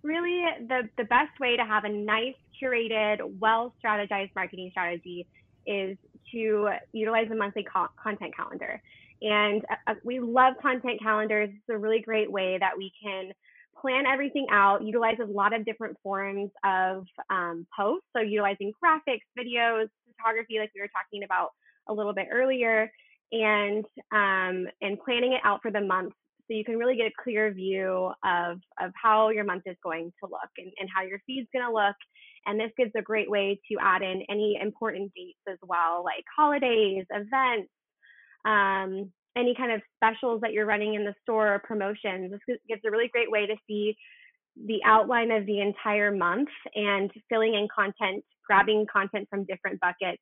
Really 0.03 0.43
the 0.67 0.89
the 0.97 1.05
best 1.05 1.39
way 1.39 1.55
to 1.55 1.63
have 1.63 1.83
a 1.83 1.89
nice 1.89 2.35
curated 2.61 3.19
well 3.39 3.73
strategized 3.83 4.31
marketing 4.35 4.69
strategy 4.71 5.27
is 5.65 5.97
to 6.31 6.69
utilize 6.93 7.27
a 7.31 7.35
monthly 7.35 7.63
co- 7.63 7.89
content 8.01 8.35
calendar 8.35 8.81
and 9.21 9.63
uh, 9.87 9.93
we 10.03 10.19
love 10.19 10.53
content 10.61 10.99
calendars 11.01 11.49
it's 11.49 11.69
a 11.69 11.77
really 11.77 12.01
great 12.01 12.31
way 12.31 12.57
that 12.59 12.77
we 12.77 12.91
can 13.01 13.31
plan 13.81 14.05
everything 14.05 14.45
out, 14.51 14.83
utilize 14.83 15.17
a 15.21 15.25
lot 15.25 15.53
of 15.53 15.65
different 15.65 15.97
forms 16.03 16.51
of 16.63 17.05
um, 17.29 17.65
posts. 17.75 18.05
So 18.15 18.21
utilizing 18.21 18.71
graphics, 18.83 19.25
videos, 19.37 19.87
photography, 20.15 20.59
like 20.59 20.71
we 20.75 20.81
were 20.81 20.89
talking 20.89 21.23
about 21.23 21.49
a 21.89 21.93
little 21.93 22.13
bit 22.13 22.27
earlier, 22.31 22.91
and 23.31 23.83
um, 24.11 24.67
and 24.81 24.99
planning 25.03 25.33
it 25.33 25.41
out 25.43 25.61
for 25.61 25.71
the 25.71 25.81
month 25.81 26.13
so 26.47 26.53
you 26.53 26.65
can 26.65 26.77
really 26.77 26.95
get 26.95 27.07
a 27.07 27.23
clear 27.23 27.51
view 27.51 28.11
of 28.23 28.59
of 28.79 28.91
how 29.01 29.29
your 29.29 29.45
month 29.45 29.63
is 29.65 29.77
going 29.83 30.11
to 30.21 30.29
look 30.29 30.51
and, 30.57 30.71
and 30.79 30.89
how 30.93 31.01
your 31.01 31.19
feed's 31.25 31.47
going 31.53 31.65
to 31.65 31.73
look. 31.73 31.95
And 32.45 32.59
this 32.59 32.71
gives 32.77 32.91
a 32.95 33.01
great 33.01 33.29
way 33.29 33.59
to 33.71 33.77
add 33.81 34.01
in 34.01 34.23
any 34.29 34.59
important 34.61 35.11
dates 35.15 35.39
as 35.49 35.57
well, 35.61 36.03
like 36.03 36.23
holidays, 36.35 37.05
events, 37.11 37.69
um, 38.45 39.11
any 39.37 39.55
kind 39.55 39.71
of 39.71 39.81
specials 39.97 40.41
that 40.41 40.51
you're 40.51 40.65
running 40.65 40.95
in 40.95 41.05
the 41.05 41.13
store 41.21 41.53
or 41.53 41.59
promotions. 41.59 42.31
This 42.47 42.57
gives 42.67 42.81
a 42.85 42.91
really 42.91 43.09
great 43.11 43.31
way 43.31 43.45
to 43.45 43.55
see 43.67 43.95
the 44.65 44.79
outline 44.85 45.31
of 45.31 45.45
the 45.45 45.61
entire 45.61 46.11
month 46.11 46.49
and 46.75 47.09
filling 47.29 47.53
in 47.53 47.67
content, 47.73 48.23
grabbing 48.45 48.85
content 48.91 49.27
from 49.29 49.45
different 49.45 49.79
buckets, 49.79 50.21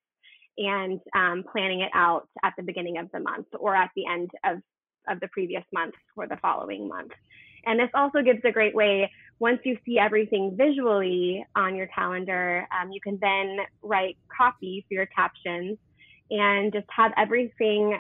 and 0.58 1.00
um, 1.16 1.44
planning 1.52 1.82
it 1.82 1.92
out 1.94 2.28
at 2.44 2.54
the 2.58 2.64
beginning 2.64 2.98
of 2.98 3.10
the 3.14 3.20
month 3.20 3.48
or 3.58 3.76
at 3.76 3.90
the 3.96 4.06
end 4.06 4.30
of, 4.46 4.58
of 5.08 5.20
the 5.20 5.28
previous 5.30 5.64
month 5.74 5.96
for 6.16 6.28
the 6.28 6.38
following 6.38 6.88
month. 6.88 7.12
And 7.66 7.80
this 7.80 7.90
also 7.94 8.22
gives 8.22 8.40
a 8.46 8.52
great 8.52 8.76
way, 8.76 9.12
once 9.40 9.60
you 9.64 9.78
see 9.86 9.98
everything 9.98 10.56
visually 10.56 11.46
on 11.56 11.76
your 11.76 11.88
calendar, 11.88 12.68
um, 12.78 12.92
you 12.92 13.00
can 13.00 13.18
then 13.22 13.58
write 13.82 14.18
copy 14.36 14.86
for 14.88 14.94
your 14.94 15.06
captions 15.08 15.78
and 16.30 16.74
just 16.74 16.88
have 16.90 17.12
everything 17.18 17.98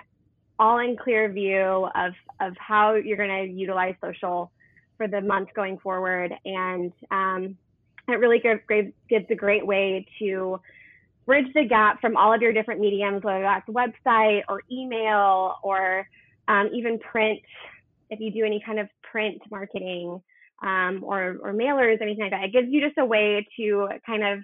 all 0.59 0.79
in 0.79 0.97
clear 0.97 1.31
view 1.31 1.87
of, 1.95 2.11
of 2.41 2.53
how 2.57 2.95
you're 2.95 3.17
going 3.17 3.47
to 3.47 3.51
utilize 3.51 3.95
social 4.03 4.51
for 4.97 5.07
the 5.07 5.21
month 5.21 5.49
going 5.55 5.77
forward. 5.79 6.33
And 6.43 6.91
um, 7.09 7.57
it 8.09 8.19
really 8.19 8.39
gives, 8.39 8.61
gives 9.09 9.25
a 9.29 9.35
great 9.35 9.65
way 9.65 10.05
to 10.19 10.59
bridge 11.25 11.47
the 11.53 11.63
gap 11.63 12.01
from 12.01 12.17
all 12.17 12.33
of 12.33 12.41
your 12.41 12.51
different 12.51 12.81
mediums, 12.81 13.23
whether 13.23 13.41
that's 13.41 13.67
website 13.69 14.41
or 14.49 14.61
email 14.69 15.55
or 15.63 16.07
um, 16.49 16.69
even 16.73 16.99
print, 16.99 17.39
if 18.09 18.19
you 18.19 18.31
do 18.31 18.43
any 18.43 18.61
kind 18.65 18.79
of 18.79 18.87
print 19.09 19.41
marketing 19.49 20.19
um, 20.61 21.01
or, 21.03 21.37
or 21.41 21.53
mailers, 21.53 22.01
anything 22.01 22.23
like 22.23 22.31
that. 22.31 22.43
It 22.43 22.51
gives 22.51 22.67
you 22.69 22.81
just 22.81 22.97
a 22.97 23.05
way 23.05 23.47
to 23.57 23.87
kind 24.05 24.23
of 24.23 24.39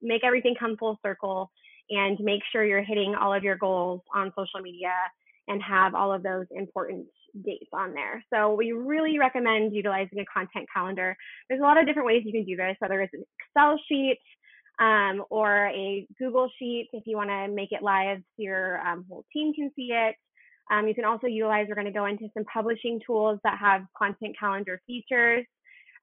make 0.00 0.24
everything 0.24 0.54
come 0.58 0.76
full 0.78 0.98
circle 1.04 1.50
and 1.90 2.18
make 2.20 2.40
sure 2.52 2.64
you're 2.64 2.82
hitting 2.82 3.14
all 3.14 3.34
of 3.34 3.42
your 3.42 3.56
goals 3.56 4.00
on 4.14 4.32
social 4.36 4.60
media 4.62 4.92
and 5.48 5.62
have 5.62 5.94
all 5.94 6.12
of 6.12 6.22
those 6.22 6.46
important 6.50 7.06
dates 7.44 7.70
on 7.72 7.92
there. 7.92 8.22
So 8.32 8.54
we 8.54 8.72
really 8.72 9.18
recommend 9.18 9.74
utilizing 9.74 10.20
a 10.20 10.24
content 10.32 10.66
calendar. 10.72 11.16
There's 11.48 11.60
a 11.60 11.64
lot 11.64 11.78
of 11.78 11.86
different 11.86 12.06
ways 12.06 12.22
you 12.24 12.32
can 12.32 12.44
do 12.44 12.56
this, 12.56 12.76
whether 12.78 13.00
it's 13.00 13.14
an 13.14 13.24
Excel 13.40 13.80
sheet 13.88 14.18
um, 14.78 15.24
or 15.30 15.68
a 15.68 16.06
Google 16.18 16.50
sheet 16.58 16.88
if 16.92 17.04
you 17.06 17.16
want 17.16 17.30
to 17.30 17.48
make 17.48 17.72
it 17.72 17.82
live 17.82 18.18
so 18.18 18.42
your 18.42 18.86
um, 18.86 19.04
whole 19.08 19.24
team 19.32 19.52
can 19.54 19.70
see 19.74 19.90
it. 19.92 20.14
Um, 20.70 20.86
you 20.86 20.94
can 20.94 21.04
also 21.04 21.26
utilize, 21.26 21.66
we're 21.68 21.74
going 21.74 21.86
to 21.86 21.92
go 21.92 22.06
into 22.06 22.28
some 22.34 22.44
publishing 22.52 23.00
tools 23.06 23.38
that 23.44 23.58
have 23.58 23.82
content 23.96 24.36
calendar 24.38 24.80
features 24.86 25.44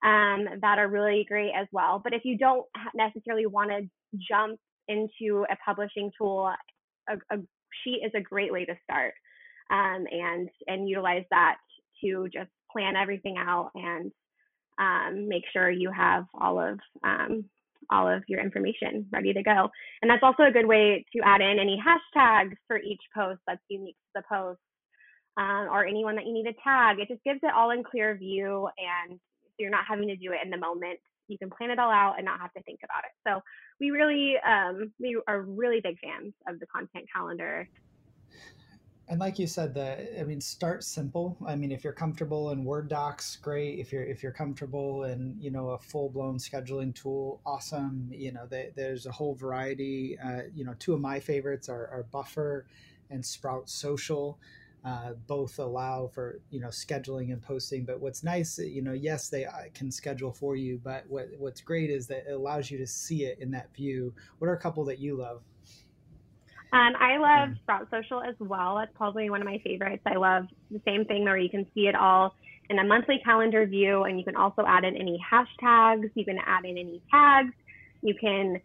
um, 0.03 0.45
that 0.61 0.79
are 0.79 0.87
really 0.87 1.25
great 1.27 1.51
as 1.55 1.67
well. 1.71 2.01
But 2.03 2.13
if 2.13 2.23
you 2.25 2.37
don't 2.37 2.65
necessarily 2.95 3.45
want 3.45 3.71
to 3.71 3.87
jump 4.29 4.59
into 4.87 5.45
a 5.49 5.55
publishing 5.65 6.11
tool, 6.17 6.51
a, 7.09 7.13
a 7.35 7.37
sheet 7.83 8.01
is 8.05 8.11
a 8.15 8.21
great 8.21 8.51
way 8.51 8.65
to 8.65 8.75
start 8.83 9.13
um, 9.71 10.05
and 10.11 10.49
and 10.67 10.87
utilize 10.87 11.23
that 11.31 11.55
to 12.03 12.27
just 12.33 12.49
plan 12.71 12.95
everything 12.95 13.35
out 13.37 13.71
and 13.75 14.11
um, 14.77 15.27
make 15.27 15.43
sure 15.53 15.69
you 15.69 15.91
have 15.91 16.25
all 16.39 16.59
of 16.59 16.79
um, 17.03 17.45
all 17.89 18.07
of 18.07 18.23
your 18.27 18.39
information 18.39 19.05
ready 19.11 19.33
to 19.33 19.43
go. 19.43 19.69
And 20.01 20.09
that's 20.09 20.23
also 20.23 20.43
a 20.43 20.51
good 20.51 20.67
way 20.67 21.05
to 21.15 21.21
add 21.23 21.41
in 21.41 21.59
any 21.59 21.81
hashtags 21.81 22.55
for 22.67 22.77
each 22.77 23.01
post 23.15 23.39
that's 23.47 23.61
unique 23.69 23.95
to 23.95 24.21
the 24.21 24.23
post 24.29 24.59
um, 25.37 25.67
or 25.71 25.85
anyone 25.85 26.15
that 26.15 26.25
you 26.25 26.33
need 26.33 26.45
to 26.45 26.53
tag. 26.63 26.99
It 26.99 27.07
just 27.07 27.23
gives 27.23 27.39
it 27.43 27.53
all 27.55 27.71
in 27.71 27.83
clear 27.83 28.15
view 28.15 28.69
and 28.77 29.19
you're 29.57 29.71
not 29.71 29.85
having 29.87 30.07
to 30.07 30.15
do 30.15 30.31
it 30.31 30.39
in 30.43 30.49
the 30.49 30.57
moment. 30.57 30.99
You 31.27 31.37
can 31.37 31.49
plan 31.49 31.71
it 31.71 31.79
all 31.79 31.91
out 31.91 32.15
and 32.17 32.25
not 32.25 32.39
have 32.39 32.53
to 32.53 32.63
think 32.63 32.79
about 32.83 33.03
it. 33.03 33.11
So 33.27 33.41
we 33.79 33.91
really, 33.91 34.35
um, 34.47 34.91
we 34.99 35.19
are 35.27 35.41
really 35.41 35.81
big 35.81 35.97
fans 35.99 36.33
of 36.47 36.59
the 36.59 36.67
content 36.67 37.05
calendar 37.13 37.67
and 39.15 39.21
like 39.21 39.39
you 39.39 39.47
said 39.47 39.73
the 39.73 40.19
i 40.19 40.25
mean 40.25 40.41
start 40.41 40.83
simple. 40.83 41.37
I 41.47 41.55
mean 41.55 41.71
if 41.71 41.85
you're 41.85 41.93
comfortable 41.93 42.51
in 42.51 42.65
word 42.65 42.89
docs 42.89 43.37
great. 43.37 43.79
If 43.79 43.93
you're 43.93 44.03
if 44.03 44.21
you're 44.21 44.33
comfortable 44.33 45.05
in 45.05 45.37
you 45.39 45.51
know 45.51 45.69
a 45.69 45.77
full-blown 45.77 46.37
scheduling 46.37 46.93
tool 46.93 47.39
awesome. 47.45 48.09
You 48.11 48.33
know 48.33 48.45
they, 48.45 48.71
there's 48.75 49.05
a 49.05 49.13
whole 49.13 49.33
variety 49.33 50.17
uh, 50.19 50.41
you 50.53 50.65
know 50.65 50.75
two 50.79 50.93
of 50.93 50.99
my 50.99 51.21
favorites 51.21 51.69
are, 51.69 51.87
are 51.87 52.05
buffer 52.11 52.67
and 53.09 53.25
sprout 53.25 53.69
social 53.69 54.37
uh, 54.83 55.13
both 55.27 55.59
allow 55.59 56.07
for 56.07 56.41
you 56.49 56.59
know 56.59 56.67
scheduling 56.67 57.31
and 57.31 57.41
posting. 57.41 57.85
But 57.85 58.01
what's 58.01 58.21
nice 58.21 58.57
you 58.57 58.81
know 58.81 58.91
yes 58.91 59.29
they 59.29 59.45
uh, 59.45 59.69
can 59.73 59.91
schedule 59.91 60.33
for 60.33 60.57
you 60.57 60.81
but 60.83 61.05
what, 61.07 61.29
what's 61.37 61.61
great 61.61 61.89
is 61.89 62.05
that 62.07 62.25
it 62.27 62.33
allows 62.33 62.69
you 62.69 62.77
to 62.79 62.87
see 62.87 63.23
it 63.23 63.39
in 63.39 63.49
that 63.51 63.73
view. 63.73 64.13
What 64.39 64.49
are 64.49 64.55
a 64.55 64.59
couple 64.59 64.83
that 64.83 64.99
you 64.99 65.15
love 65.15 65.41
um, 66.75 66.93
I 66.99 67.17
love 67.17 67.49
mm. 67.49 67.59
Sprout 67.61 67.87
Social 67.89 68.21
as 68.21 68.35
well. 68.37 68.75
That's 68.75 68.91
probably 68.95 69.29
one 69.29 69.41
of 69.41 69.47
my 69.47 69.59
favorites. 69.63 70.03
I 70.05 70.17
love 70.17 70.43
the 70.69 70.81
same 70.83 71.05
thing 71.05 71.23
where 71.23 71.37
you 71.37 71.49
can 71.49 71.65
see 71.73 71.87
it 71.87 71.95
all 71.95 72.35
in 72.69 72.79
a 72.79 72.83
monthly 72.83 73.21
calendar 73.23 73.65
view, 73.65 74.03
and 74.03 74.19
you 74.19 74.25
can 74.25 74.35
also 74.35 74.65
add 74.67 74.83
in 74.83 74.97
any 74.97 75.17
hashtags. 75.31 76.11
You 76.15 76.25
can 76.25 76.37
add 76.45 76.65
in 76.65 76.77
any 76.77 77.01
tags. 77.09 77.53
You 78.01 78.13
can 78.19 78.59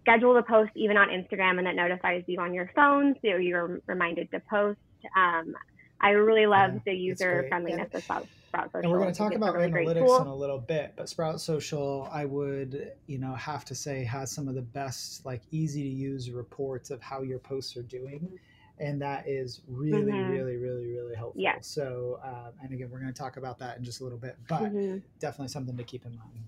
schedule 0.00 0.34
the 0.34 0.42
post 0.42 0.72
even 0.74 0.96
on 0.96 1.08
Instagram, 1.08 1.58
and 1.58 1.66
that 1.68 1.76
notifies 1.76 2.24
you 2.26 2.40
on 2.40 2.52
your 2.52 2.68
phone, 2.74 3.14
so 3.22 3.36
you're 3.36 3.80
reminded 3.86 4.28
to 4.32 4.42
post. 4.50 4.80
Um, 5.16 5.54
I 6.00 6.10
really 6.10 6.46
love 6.46 6.74
yeah, 6.74 6.80
the 6.86 6.94
user 6.94 7.46
friendliness 7.48 7.88
of 7.92 8.02
Sprout 8.02 8.26
Sprout 8.48 8.72
Social. 8.72 8.80
And 8.80 8.90
we're 8.90 8.98
going 8.98 9.12
to 9.12 9.18
talk 9.18 9.34
about 9.34 9.54
really 9.54 9.70
analytics 9.70 10.20
in 10.20 10.26
a 10.26 10.34
little 10.34 10.58
bit, 10.58 10.94
but 10.96 11.08
Sprout 11.08 11.40
Social, 11.40 12.08
I 12.10 12.24
would, 12.24 12.92
you 13.06 13.18
know, 13.18 13.34
have 13.34 13.64
to 13.66 13.74
say 13.74 14.02
has 14.04 14.32
some 14.32 14.48
of 14.48 14.54
the 14.54 14.62
best, 14.62 15.24
like 15.24 15.42
easy 15.50 15.82
to 15.82 15.88
use 15.88 16.30
reports 16.30 16.90
of 16.90 17.00
how 17.00 17.22
your 17.22 17.38
posts 17.38 17.76
are 17.76 17.82
doing. 17.82 18.38
And 18.78 19.00
that 19.02 19.28
is 19.28 19.60
really, 19.68 20.10
mm-hmm. 20.10 20.30
really, 20.30 20.56
really, 20.56 20.86
really 20.86 21.14
helpful. 21.14 21.40
Yeah. 21.40 21.56
So, 21.60 22.18
uh, 22.24 22.50
and 22.62 22.72
again, 22.72 22.88
we're 22.90 22.98
going 22.98 23.12
to 23.12 23.18
talk 23.18 23.36
about 23.36 23.58
that 23.58 23.76
in 23.76 23.84
just 23.84 24.00
a 24.00 24.04
little 24.04 24.18
bit, 24.18 24.36
but 24.48 24.62
mm-hmm. 24.62 24.98
definitely 25.18 25.48
something 25.48 25.76
to 25.76 25.84
keep 25.84 26.06
in 26.06 26.16
mind. 26.16 26.44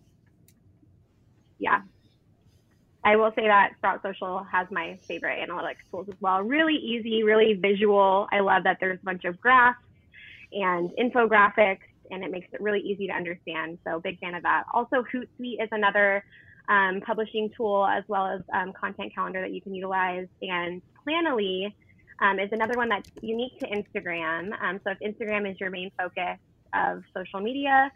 Yeah. 1.59 1.83
I 3.05 3.17
will 3.17 3.33
say 3.35 3.47
that 3.47 3.73
Sprout 3.79 4.01
Social 4.03 4.45
has 4.45 4.69
my 4.71 4.99
favorite 5.09 5.39
analytics 5.49 5.91
tools 5.91 6.09
as 6.09 6.15
well. 6.21 6.41
Really 6.43 6.77
easy, 6.77 7.25
really 7.25 7.55
visual. 7.55 8.29
I 8.31 8.41
love 8.41 8.65
that 8.65 8.79
there's 8.81 9.01
a 9.01 9.05
bunch 9.05 9.25
of 9.25 9.41
graphs 9.41 9.79
and 10.53 10.91
infographics 10.99 11.81
and 12.11 12.23
it 12.23 12.31
makes 12.31 12.49
it 12.53 12.61
really 12.61 12.81
easy 12.81 13.07
to 13.07 13.13
understand. 13.13 13.79
So 13.85 13.99
big 14.01 14.21
fan 14.21 14.35
of 14.35 14.43
that. 14.43 14.65
Also, 14.73 15.05
Hootsuite 15.13 15.63
is 15.63 15.69
another 15.73 16.23
um, 16.69 17.01
publishing 17.01 17.51
tool 17.57 17.87
as 17.87 18.05
well 18.07 18.27
as 18.27 18.43
um, 18.55 18.73
content 18.73 19.15
calendar 19.15 19.41
that 19.41 19.53
you 19.53 19.61
can 19.61 19.75
utilize. 19.75 20.29
And 20.43 20.83
Planoly 21.07 21.73
um, 22.21 22.39
is 22.39 22.51
another 22.53 22.75
one 22.77 22.89
that's 22.89 23.09
unique 23.21 23.59
to 23.61 23.67
Instagram. 23.67 24.53
Um, 24.63 24.81
so 24.85 24.93
if 24.93 24.99
Instagram 25.01 25.51
is 25.51 25.59
your 25.59 25.71
main 25.71 25.91
focus 25.99 26.39
of 26.75 27.03
social 27.17 27.41
media, 27.41 27.91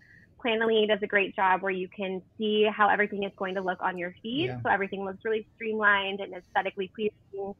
Planoly 0.45 0.87
does 0.87 1.01
a 1.03 1.07
great 1.07 1.35
job 1.35 1.63
where 1.63 1.73
you 1.73 1.89
can 1.89 2.23
see 2.39 2.69
how 2.71 2.89
everything 2.89 3.25
is 3.25 3.33
going 3.37 3.55
to 3.55 3.61
look 3.61 3.83
on 3.83 3.99
your 3.99 4.15
feed. 4.23 4.47
Yeah. 4.47 4.61
So 4.63 4.71
everything 4.71 5.05
looks 5.05 5.25
really 5.25 5.47
streamlined 5.55 6.21
and 6.21 6.35
aesthetically 6.35 6.91
pleasing. 6.95 7.55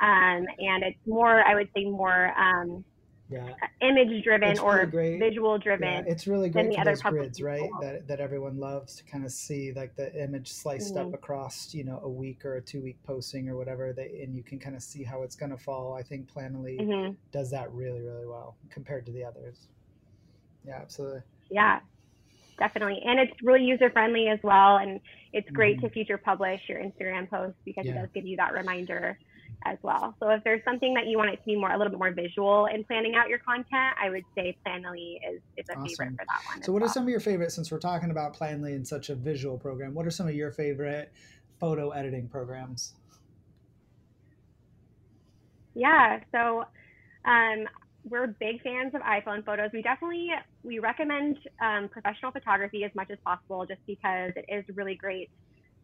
Um, 0.00 0.46
and 0.58 0.82
it's 0.82 0.98
more, 1.06 1.46
I 1.46 1.54
would 1.54 1.68
say, 1.74 1.84
more 1.84 2.32
um, 2.38 2.84
yeah. 3.30 3.52
image 3.80 4.24
driven 4.24 4.58
or 4.58 4.86
visual 4.86 5.58
driven. 5.58 5.88
Yeah, 5.88 6.02
it's 6.06 6.26
really 6.26 6.48
great 6.48 6.74
for 6.74 6.84
those 6.84 7.02
grids, 7.02 7.42
right? 7.42 7.68
That 7.80 8.08
that 8.08 8.20
everyone 8.20 8.58
loves 8.58 8.96
to 8.96 9.04
kind 9.04 9.24
of 9.24 9.30
see 9.30 9.72
like 9.72 9.94
the 9.96 10.12
image 10.22 10.50
sliced 10.50 10.94
mm-hmm. 10.94 11.08
up 11.08 11.14
across, 11.14 11.74
you 11.74 11.84
know, 11.84 12.00
a 12.02 12.08
week 12.08 12.44
or 12.44 12.56
a 12.56 12.60
two 12.60 12.80
week 12.80 12.96
posting 13.04 13.48
or 13.48 13.56
whatever. 13.56 13.92
They, 13.92 14.22
and 14.22 14.34
you 14.34 14.42
can 14.42 14.58
kind 14.58 14.74
of 14.74 14.82
see 14.82 15.04
how 15.04 15.22
it's 15.22 15.36
going 15.36 15.50
to 15.50 15.58
fall. 15.58 15.94
I 15.94 16.02
think 16.02 16.32
Planoly 16.32 16.80
mm-hmm. 16.80 17.12
does 17.30 17.50
that 17.50 17.70
really, 17.72 18.00
really 18.00 18.26
well 18.26 18.56
compared 18.70 19.06
to 19.06 19.12
the 19.12 19.24
others. 19.24 19.68
Yeah, 20.66 20.78
absolutely. 20.80 21.20
Yeah, 21.50 21.80
definitely. 22.60 23.00
And 23.04 23.18
it's 23.18 23.32
really 23.42 23.64
user 23.64 23.90
friendly 23.90 24.28
as 24.28 24.38
well. 24.44 24.76
And 24.76 25.00
it's 25.32 25.50
great 25.50 25.78
mm-hmm. 25.78 25.86
to 25.86 25.92
feature 25.92 26.18
publish 26.18 26.60
your 26.68 26.78
Instagram 26.78 27.28
posts 27.28 27.58
because 27.64 27.86
yeah. 27.86 27.92
it 27.92 27.94
does 27.96 28.08
give 28.14 28.26
you 28.26 28.36
that 28.36 28.52
reminder 28.52 29.18
as 29.66 29.78
well. 29.82 30.14
So 30.20 30.28
if 30.30 30.44
there's 30.44 30.62
something 30.64 30.94
that 30.94 31.06
you 31.06 31.18
want 31.18 31.30
it 31.30 31.36
to 31.36 31.44
be 31.44 31.56
more 31.56 31.70
a 31.70 31.76
little 31.76 31.90
bit 31.90 31.98
more 31.98 32.12
visual 32.12 32.66
in 32.66 32.84
planning 32.84 33.14
out 33.14 33.28
your 33.28 33.40
content, 33.40 33.94
I 34.00 34.08
would 34.08 34.24
say 34.34 34.56
Planoly 34.64 35.16
is, 35.28 35.40
is 35.56 35.66
a 35.68 35.72
awesome. 35.72 35.88
favorite 35.88 36.10
for 36.12 36.24
that 36.26 36.40
one. 36.54 36.62
So 36.62 36.72
what 36.72 36.82
well. 36.82 36.90
are 36.90 36.92
some 36.92 37.02
of 37.02 37.08
your 37.08 37.20
favorites 37.20 37.54
since 37.54 37.70
we're 37.70 37.78
talking 37.78 38.10
about 38.10 38.36
Planoly 38.38 38.74
in 38.74 38.84
such 38.84 39.10
a 39.10 39.14
visual 39.14 39.58
program? 39.58 39.92
What 39.94 40.06
are 40.06 40.10
some 40.10 40.28
of 40.28 40.34
your 40.34 40.50
favorite 40.50 41.12
photo 41.58 41.90
editing 41.90 42.28
programs? 42.28 42.94
Yeah, 45.74 46.20
so 46.32 46.64
um, 47.24 47.66
we're 48.08 48.28
big 48.28 48.62
fans 48.62 48.94
of 48.94 49.02
iPhone 49.02 49.44
photos. 49.44 49.70
We 49.72 49.82
definitely 49.82 50.28
we 50.62 50.78
recommend 50.78 51.38
um, 51.60 51.88
professional 51.88 52.32
photography 52.32 52.84
as 52.84 52.94
much 52.94 53.10
as 53.10 53.18
possible, 53.24 53.66
just 53.66 53.80
because 53.86 54.32
it 54.36 54.46
is 54.48 54.64
really 54.76 54.94
great 54.94 55.30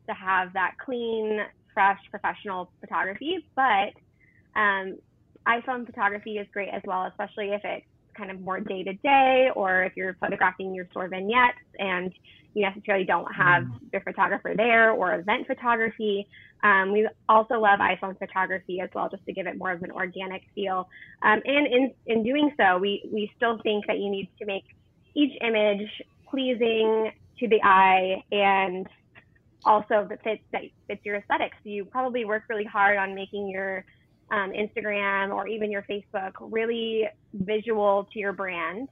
to 0.09 0.15
have 0.15 0.53
that 0.55 0.75
clean, 0.85 1.41
fresh, 1.75 1.99
professional 2.11 2.71
photography. 2.81 3.45
But 3.55 3.93
um, 4.59 4.99
iPhone 5.47 5.87
photography 5.87 6.39
is 6.39 6.47
great 6.53 6.71
as 6.73 6.83
well, 6.85 7.05
especially 7.05 7.51
if 7.51 7.61
it's 7.65 7.87
kind 8.17 8.31
of 8.31 8.41
more 8.41 8.61
day 8.61 8.83
to 8.83 8.95
day, 8.95 9.51
or 9.55 9.85
if 9.85 9.97
you're 9.97 10.15
photographing 10.21 10.75
your 10.75 10.87
store 10.91 11.09
vignettes 11.09 11.59
and 11.79 12.13
you 12.55 12.63
necessarily 12.63 13.05
don't 13.05 13.31
have 13.35 13.65
mm. 13.65 13.79
your 13.93 14.01
photographer 14.01 14.55
there, 14.57 14.91
or 14.91 15.15
event 15.15 15.47
photography. 15.47 16.27
Um, 16.63 16.93
we 16.93 17.07
also 17.29 17.61
love 17.61 17.81
iPhone 17.81 18.19
photography 18.19 18.81
as 18.81 18.89
well, 18.95 19.11
just 19.11 19.27
to 19.27 19.33
give 19.33 19.47
it 19.47 19.59
more 19.59 19.73
of 19.73 19.83
an 19.83 19.91
organic 19.91 20.43
feel. 20.55 20.89
Um, 21.23 21.43
and 21.45 21.67
in, 21.67 21.93
in 22.07 22.23
doing 22.23 22.51
so, 22.57 22.79
we, 22.79 23.09
we 23.13 23.31
still 23.37 23.59
think 23.63 23.87
that 23.89 23.99
you 23.99 24.11
need 24.11 24.31
to 24.39 24.47
make 24.47 24.65
each 25.15 25.37
image 25.43 25.87
pleasing 26.31 27.13
to 27.39 27.49
the 27.49 27.61
eye 27.63 28.23
and 28.33 28.87
also 29.67 30.07
that 30.09 30.23
fits, 30.25 30.43
that 30.53 30.63
fits 30.87 31.05
your 31.05 31.17
aesthetics. 31.17 31.57
You 31.63 31.85
probably 31.85 32.25
work 32.25 32.45
really 32.49 32.65
hard 32.65 32.97
on 32.97 33.15
making 33.15 33.49
your 33.49 33.85
um, 34.31 34.53
Instagram 34.53 35.35
or 35.35 35.47
even 35.47 35.71
your 35.71 35.83
Facebook 35.83 36.33
really 36.41 37.05
visual 37.35 38.09
to 38.13 38.19
your 38.19 38.33
brand. 38.33 38.89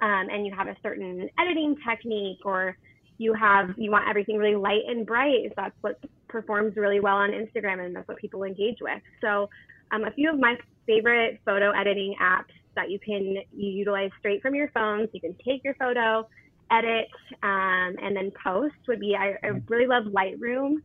Um, 0.00 0.28
and 0.30 0.44
you 0.44 0.52
have 0.56 0.66
a 0.66 0.76
certain 0.82 1.28
editing 1.38 1.76
technique 1.88 2.44
or 2.44 2.76
you 3.18 3.34
have 3.34 3.70
you 3.76 3.90
want 3.90 4.08
everything 4.08 4.36
really 4.36 4.56
light 4.56 4.82
and 4.88 5.06
bright. 5.06 5.52
That's 5.56 5.76
what 5.80 6.00
performs 6.28 6.76
really 6.76 6.98
well 6.98 7.16
on 7.16 7.30
Instagram, 7.30 7.84
and 7.84 7.94
that's 7.94 8.08
what 8.08 8.16
people 8.16 8.42
engage 8.42 8.78
with. 8.80 9.00
So, 9.20 9.48
um, 9.92 10.04
a 10.04 10.10
few 10.10 10.30
of 10.32 10.40
my 10.40 10.56
favorite 10.86 11.40
photo 11.44 11.70
editing 11.70 12.16
apps 12.20 12.52
that 12.74 12.90
you 12.90 12.98
can 12.98 13.36
utilize 13.54 14.10
straight 14.18 14.42
from 14.42 14.54
your 14.54 14.70
phone. 14.72 15.04
So 15.04 15.10
you 15.12 15.20
can 15.20 15.36
take 15.46 15.62
your 15.62 15.74
photo, 15.74 16.26
edit, 16.70 17.08
um, 17.42 17.96
and 18.02 18.16
then 18.16 18.32
post. 18.42 18.74
Would 18.88 19.00
be 19.00 19.14
I, 19.14 19.34
I 19.44 19.50
really 19.68 19.86
love 19.86 20.04
Lightroom. 20.04 20.76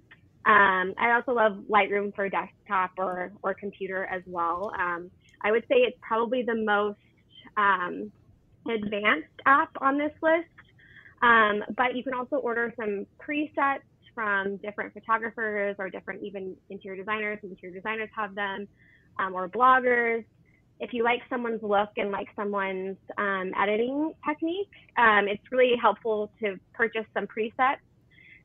Um, 0.47 0.93
I 0.97 1.11
also 1.11 1.33
love 1.33 1.57
Lightroom 1.69 2.15
for 2.15 2.29
desktop 2.29 2.91
or 2.97 3.33
or 3.43 3.53
computer 3.53 4.05
as 4.05 4.21
well. 4.25 4.71
Um, 4.79 5.11
I 5.43 5.51
would 5.51 5.63
say 5.63 5.75
it's 5.79 5.97
probably 6.01 6.41
the 6.41 6.55
most 6.55 6.97
um, 7.57 8.09
advanced 8.65 9.27
app 9.45 9.69
on 9.81 9.97
this 9.97 10.13
list. 10.21 10.47
Um, 11.21 11.63
but 11.75 11.95
you 11.95 12.03
can 12.03 12.13
also 12.13 12.37
order 12.37 12.73
some 12.79 13.05
presets 13.19 13.81
from 14.15 14.55
different 14.57 14.93
photographers 14.93 15.75
or 15.79 15.89
different 15.89 16.23
even 16.23 16.55
interior 16.69 16.95
designers. 16.95 17.39
Interior 17.43 17.75
designers 17.75 18.09
have 18.15 18.33
them, 18.33 18.69
um, 19.19 19.33
or 19.33 19.49
bloggers. 19.49 20.23
If 20.79 20.93
you 20.93 21.03
like 21.03 21.19
someone's 21.29 21.62
look 21.62 21.89
and 21.97 22.10
like 22.12 22.27
someone's 22.38 22.97
um, 23.17 23.51
editing 23.60 24.13
technique, 24.25 24.69
it's 24.97 25.43
really 25.51 25.73
helpful 25.81 26.31
to 26.39 26.57
purchase 26.73 27.05
some 27.13 27.27
presets 27.27 27.81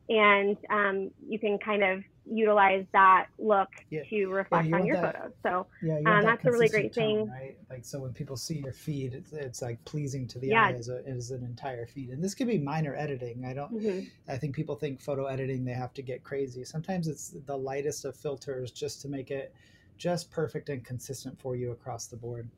and 0.08 0.56
um, 0.70 1.10
you 1.28 1.38
can 1.38 1.58
kind 1.58 1.82
of 1.82 2.02
utilize 2.24 2.84
that 2.92 3.26
look 3.38 3.68
yeah. 3.90 4.02
to 4.08 4.26
reflect 4.28 4.68
yeah, 4.68 4.76
on 4.76 4.86
your 4.86 4.96
that, 4.96 5.16
photos. 5.16 5.32
So 5.42 5.66
yeah, 5.82 5.96
um, 5.96 6.04
that 6.04 6.24
that's 6.24 6.44
a 6.46 6.50
really 6.50 6.68
great 6.68 6.94
tone, 6.94 7.26
thing. 7.26 7.30
Right? 7.30 7.56
Like 7.70 7.84
so 7.84 7.98
when 7.98 8.12
people 8.12 8.36
see 8.36 8.58
your 8.58 8.72
feed, 8.72 9.14
it's, 9.14 9.32
it's 9.32 9.62
like 9.62 9.84
pleasing 9.84 10.26
to 10.28 10.38
the 10.38 10.48
yeah. 10.48 10.66
eye 10.66 10.72
as, 10.72 10.88
a, 10.88 11.02
as 11.06 11.30
an 11.30 11.44
entire 11.44 11.86
feed. 11.86 12.10
And 12.10 12.22
this 12.22 12.34
could 12.34 12.46
be 12.46 12.58
minor 12.58 12.94
editing. 12.94 13.44
I 13.44 13.54
don't. 13.54 13.74
Mm-hmm. 13.74 14.06
I 14.28 14.36
think 14.36 14.54
people 14.54 14.76
think 14.76 15.00
photo 15.00 15.26
editing 15.26 15.64
they 15.64 15.72
have 15.72 15.92
to 15.94 16.02
get 16.02 16.22
crazy. 16.22 16.64
Sometimes 16.64 17.08
it's 17.08 17.34
the 17.46 17.56
lightest 17.56 18.04
of 18.04 18.16
filters 18.16 18.70
just 18.70 19.02
to 19.02 19.08
make 19.08 19.30
it 19.30 19.54
just 19.96 20.30
perfect 20.30 20.68
and 20.68 20.84
consistent 20.84 21.38
for 21.40 21.56
you 21.56 21.72
across 21.72 22.06
the 22.06 22.16
board. 22.16 22.48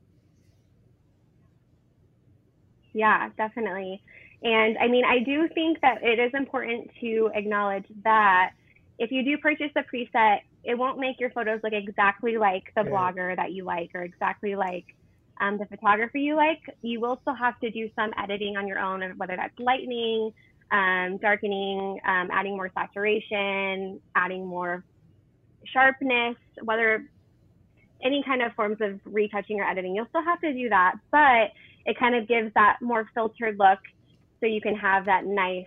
Yeah, 2.92 3.28
definitely. 3.37 4.02
And 4.42 4.77
I 4.79 4.88
mean, 4.88 5.05
I 5.05 5.20
do 5.20 5.49
think 5.55 5.81
that 5.81 6.03
it 6.03 6.18
is 6.18 6.33
important 6.35 6.90
to 7.01 7.31
acknowledge 7.35 7.87
that 8.05 8.51
if 8.99 9.11
you 9.11 9.25
do 9.25 9.38
purchase 9.38 9.70
a 9.77 9.83
preset, 9.83 10.40
it 10.62 10.77
won't 10.77 10.99
make 10.99 11.20
your 11.20 11.31
photos 11.31 11.61
look 11.62 11.73
exactly 11.73 12.37
like 12.37 12.73
the 12.75 12.83
blogger 12.83 13.35
that 13.37 13.53
you 13.53 13.64
like 13.64 13.90
or 13.94 14.03
exactly 14.03 14.55
like 14.57 14.85
um, 15.40 15.59
the 15.59 15.66
photographer 15.66 16.18
you 16.18 16.37
like. 16.37 16.61
You 16.83 17.01
will 17.01 17.18
still 17.23 17.35
have 17.35 17.59
to 17.61 17.70
do 17.70 17.90
some 17.97 18.12
editing 18.23 18.57
on 18.57 18.66
your 18.66 18.79
own, 18.79 19.03
whether 19.16 19.37
that's 19.37 19.59
lightening, 19.59 20.33
um, 20.70 21.18
darkening, 21.18 22.01
um, 22.07 22.29
adding 22.33 22.57
more 22.57 22.70
saturation, 22.75 24.01
adding 24.14 24.47
more 24.47 24.85
sharpness, 25.64 26.37
whether 26.62 27.05
any 28.03 28.23
kind 28.23 28.42
of 28.42 28.53
forms 28.55 28.79
of 28.81 29.01
retouching 29.05 29.61
or 29.61 29.64
editing, 29.64 29.94
you'll 29.94 30.09
still 30.09 30.25
have 30.25 30.40
to 30.40 30.53
do 30.53 30.68
that. 30.68 30.94
But 31.11 31.53
it 31.87 31.99
kind 31.99 32.14
of 32.14 32.29
gives 32.29 32.53
that 32.55 32.79
more 32.81 33.09
filtered 33.14 33.59
look 33.59 33.79
so 34.44 34.48
you 34.48 34.61
can 34.61 34.76
have 34.76 35.07
that 35.07 35.24
nice 35.24 35.66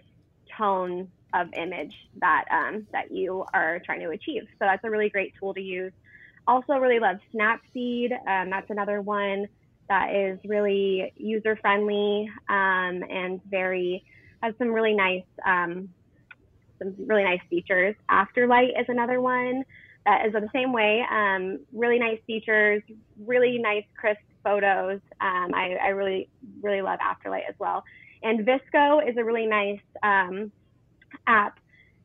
tone 0.55 1.09
of 1.33 1.47
image 1.53 1.93
that 2.21 2.45
um, 2.51 2.85
that 2.91 3.11
you 3.11 3.43
are 3.53 3.81
trying 3.83 4.01
to 4.01 4.09
achieve. 4.09 4.43
So 4.59 4.65
that's 4.65 4.83
a 4.83 4.89
really 4.89 5.09
great 5.09 5.33
tool 5.39 5.53
to 5.55 5.61
use. 5.61 5.91
Also, 6.47 6.73
really 6.73 6.99
love 6.99 7.17
Snapseed. 7.33 8.11
Um, 8.27 8.51
that's 8.51 8.69
another 8.69 9.01
one 9.01 9.47
that 9.89 10.13
is 10.13 10.37
really 10.45 11.11
user 11.17 11.57
friendly 11.59 12.29
um, 12.49 13.03
and 13.09 13.41
very 13.49 14.05
has 14.43 14.53
some 14.59 14.69
really 14.69 14.93
nice 14.93 15.25
um, 15.43 15.89
some 16.77 16.93
really 17.07 17.23
nice 17.23 17.41
features. 17.49 17.95
Afterlight 18.11 18.79
is 18.79 18.85
another 18.89 19.19
one 19.19 19.63
that 20.05 20.27
is 20.27 20.33
the 20.33 20.47
same 20.53 20.71
way. 20.71 21.03
Um, 21.11 21.61
really 21.73 21.97
nice 21.97 22.19
features, 22.27 22.83
really 23.25 23.57
nice 23.57 23.85
crisp 23.99 24.21
photos. 24.43 25.01
Um, 25.19 25.51
I, 25.55 25.77
I 25.83 25.87
really 25.89 26.29
really 26.61 26.83
love 26.83 26.99
Afterlight 26.99 27.49
as 27.49 27.55
well. 27.57 27.83
And 28.23 28.45
VSCO 28.45 29.09
is 29.09 29.17
a 29.17 29.23
really 29.23 29.45
nice 29.45 29.79
um, 30.03 30.51
app 31.27 31.59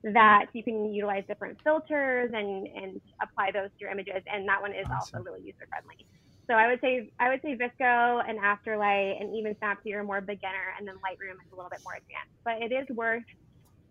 that 0.04 0.46
you 0.52 0.62
can 0.62 0.92
utilize 0.92 1.24
different 1.28 1.58
filters 1.62 2.30
and, 2.34 2.66
and 2.66 3.00
apply 3.22 3.50
those 3.52 3.70
to 3.70 3.78
your 3.80 3.90
images. 3.90 4.22
And 4.32 4.48
that 4.48 4.60
one 4.60 4.72
is 4.72 4.86
awesome. 4.86 5.18
also 5.18 5.30
really 5.30 5.40
user 5.46 5.66
friendly. 5.68 6.06
So 6.48 6.54
I 6.54 6.66
would 6.66 6.80
say 6.80 7.10
I 7.20 7.28
would 7.28 7.40
say 7.40 7.56
VSCO 7.56 8.28
and 8.28 8.38
Afterlight 8.38 9.20
and 9.20 9.34
even 9.36 9.54
Snapseed 9.54 9.94
are 9.94 10.02
more 10.02 10.20
beginner, 10.20 10.74
and 10.76 10.86
then 10.86 10.96
Lightroom 10.96 11.34
is 11.34 11.52
a 11.52 11.56
little 11.56 11.70
bit 11.70 11.80
more 11.84 11.94
advanced. 11.94 12.34
But 12.44 12.60
it 12.60 12.72
is 12.72 12.94
worth 12.96 13.22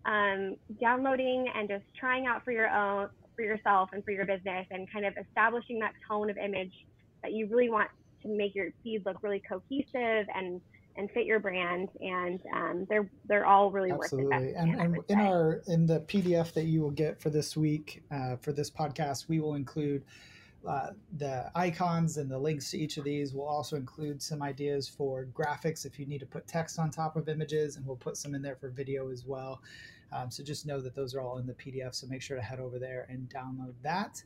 um, 0.04 0.56
downloading 0.80 1.46
and 1.54 1.68
just 1.68 1.84
trying 1.98 2.26
out 2.26 2.44
for 2.44 2.52
your 2.52 2.68
own 2.68 3.08
for 3.34 3.42
yourself 3.42 3.90
and 3.94 4.04
for 4.04 4.10
your 4.10 4.26
business, 4.26 4.66
and 4.70 4.90
kind 4.92 5.06
of 5.06 5.14
establishing 5.16 5.78
that 5.78 5.94
tone 6.06 6.28
of 6.28 6.36
image 6.36 6.74
that 7.22 7.32
you 7.32 7.46
really 7.46 7.70
want 7.70 7.88
to 8.22 8.28
make 8.28 8.54
your 8.54 8.68
feed 8.82 9.04
look 9.06 9.22
really 9.22 9.42
cohesive 9.48 10.26
and 10.34 10.60
and 10.96 11.10
fit 11.10 11.26
your 11.26 11.40
brand 11.40 11.88
and 12.00 12.40
um, 12.54 12.86
they're 12.88 13.10
they're 13.26 13.46
all 13.46 13.70
really 13.70 13.90
absolutely. 13.90 14.52
and, 14.54 14.80
and 14.80 14.98
in 15.08 15.20
our 15.20 15.62
in 15.66 15.86
the 15.86 16.00
pdf 16.00 16.52
that 16.52 16.64
you 16.64 16.80
will 16.80 16.90
get 16.90 17.20
for 17.20 17.30
this 17.30 17.56
week 17.56 18.02
uh, 18.10 18.36
for 18.36 18.52
this 18.52 18.70
podcast 18.70 19.28
we 19.28 19.40
will 19.40 19.54
include 19.54 20.02
uh, 20.66 20.90
the 21.18 21.50
icons 21.54 22.18
and 22.18 22.30
the 22.30 22.38
links 22.38 22.70
to 22.70 22.78
each 22.78 22.96
of 22.96 23.04
these. 23.04 23.34
Will 23.34 23.46
also 23.46 23.76
include 23.76 24.22
some 24.22 24.42
ideas 24.42 24.88
for 24.88 25.26
graphics 25.34 25.84
if 25.84 25.98
you 25.98 26.06
need 26.06 26.20
to 26.20 26.26
put 26.26 26.46
text 26.46 26.78
on 26.78 26.90
top 26.90 27.16
of 27.16 27.28
images 27.28 27.76
and 27.76 27.86
we'll 27.86 27.96
put 27.96 28.16
some 28.16 28.34
in 28.34 28.42
there 28.42 28.56
for 28.56 28.68
video 28.68 29.10
as 29.10 29.24
well. 29.26 29.60
Um, 30.12 30.30
so 30.30 30.44
just 30.44 30.66
know 30.66 30.80
that 30.80 30.94
those 30.94 31.14
are 31.14 31.20
all 31.20 31.38
in 31.38 31.46
the 31.46 31.54
pdf 31.54 31.94
so 31.94 32.06
make 32.06 32.20
sure 32.20 32.36
to 32.36 32.42
head 32.42 32.60
over 32.60 32.78
there 32.78 33.06
and 33.08 33.28
download 33.28 33.74
that. 33.82 34.22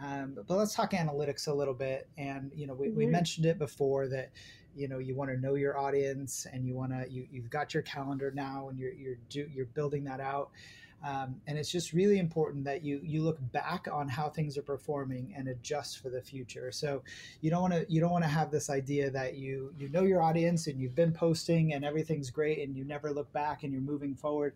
Um, 0.00 0.32
but, 0.34 0.46
but, 0.46 0.56
let's 0.56 0.74
talk 0.74 0.92
analytics 0.92 1.48
a 1.48 1.54
little 1.54 1.74
bit. 1.74 2.08
And 2.18 2.52
you 2.54 2.66
know 2.66 2.74
we, 2.74 2.88
mm-hmm. 2.88 2.98
we 2.98 3.06
mentioned 3.06 3.46
it 3.46 3.58
before 3.58 4.08
that 4.08 4.30
you 4.78 4.88
know 4.88 4.98
you 4.98 5.14
want 5.14 5.30
to 5.30 5.36
know 5.36 5.54
your 5.54 5.78
audience 5.78 6.46
and 6.52 6.66
you 6.66 6.74
want 6.74 6.92
to 6.92 7.10
you, 7.10 7.26
you've 7.32 7.50
got 7.50 7.74
your 7.74 7.82
calendar 7.82 8.30
now 8.34 8.68
and 8.68 8.78
you're 8.78 8.92
you're 8.92 9.18
do, 9.28 9.46
you're 9.54 9.66
building 9.66 10.04
that 10.04 10.20
out 10.20 10.50
Um, 11.04 11.40
and 11.46 11.56
it's 11.56 11.70
just 11.70 11.92
really 11.92 12.18
important 12.18 12.64
that 12.64 12.82
you 12.84 13.00
you 13.04 13.22
look 13.22 13.38
back 13.52 13.86
on 13.92 14.08
how 14.08 14.28
things 14.30 14.58
are 14.58 14.62
performing 14.62 15.32
and 15.36 15.46
adjust 15.46 16.00
for 16.00 16.10
the 16.10 16.20
future. 16.20 16.72
So 16.72 17.04
you 17.40 17.50
don't 17.50 17.62
want 17.62 17.74
to 17.74 17.86
you 17.88 18.00
don't 18.00 18.10
want 18.10 18.24
to 18.24 18.28
have 18.30 18.50
this 18.50 18.68
idea 18.68 19.08
that 19.12 19.36
you 19.36 19.72
you 19.78 19.88
know 19.90 20.02
your 20.02 20.20
audience 20.22 20.66
and 20.66 20.80
you've 20.80 20.96
been 20.96 21.12
posting 21.12 21.72
and 21.72 21.84
everything's 21.84 22.30
great 22.30 22.58
and 22.58 22.76
you 22.76 22.84
never 22.84 23.12
look 23.12 23.32
back 23.32 23.62
and 23.62 23.72
you're 23.72 23.80
moving 23.80 24.16
forward. 24.16 24.54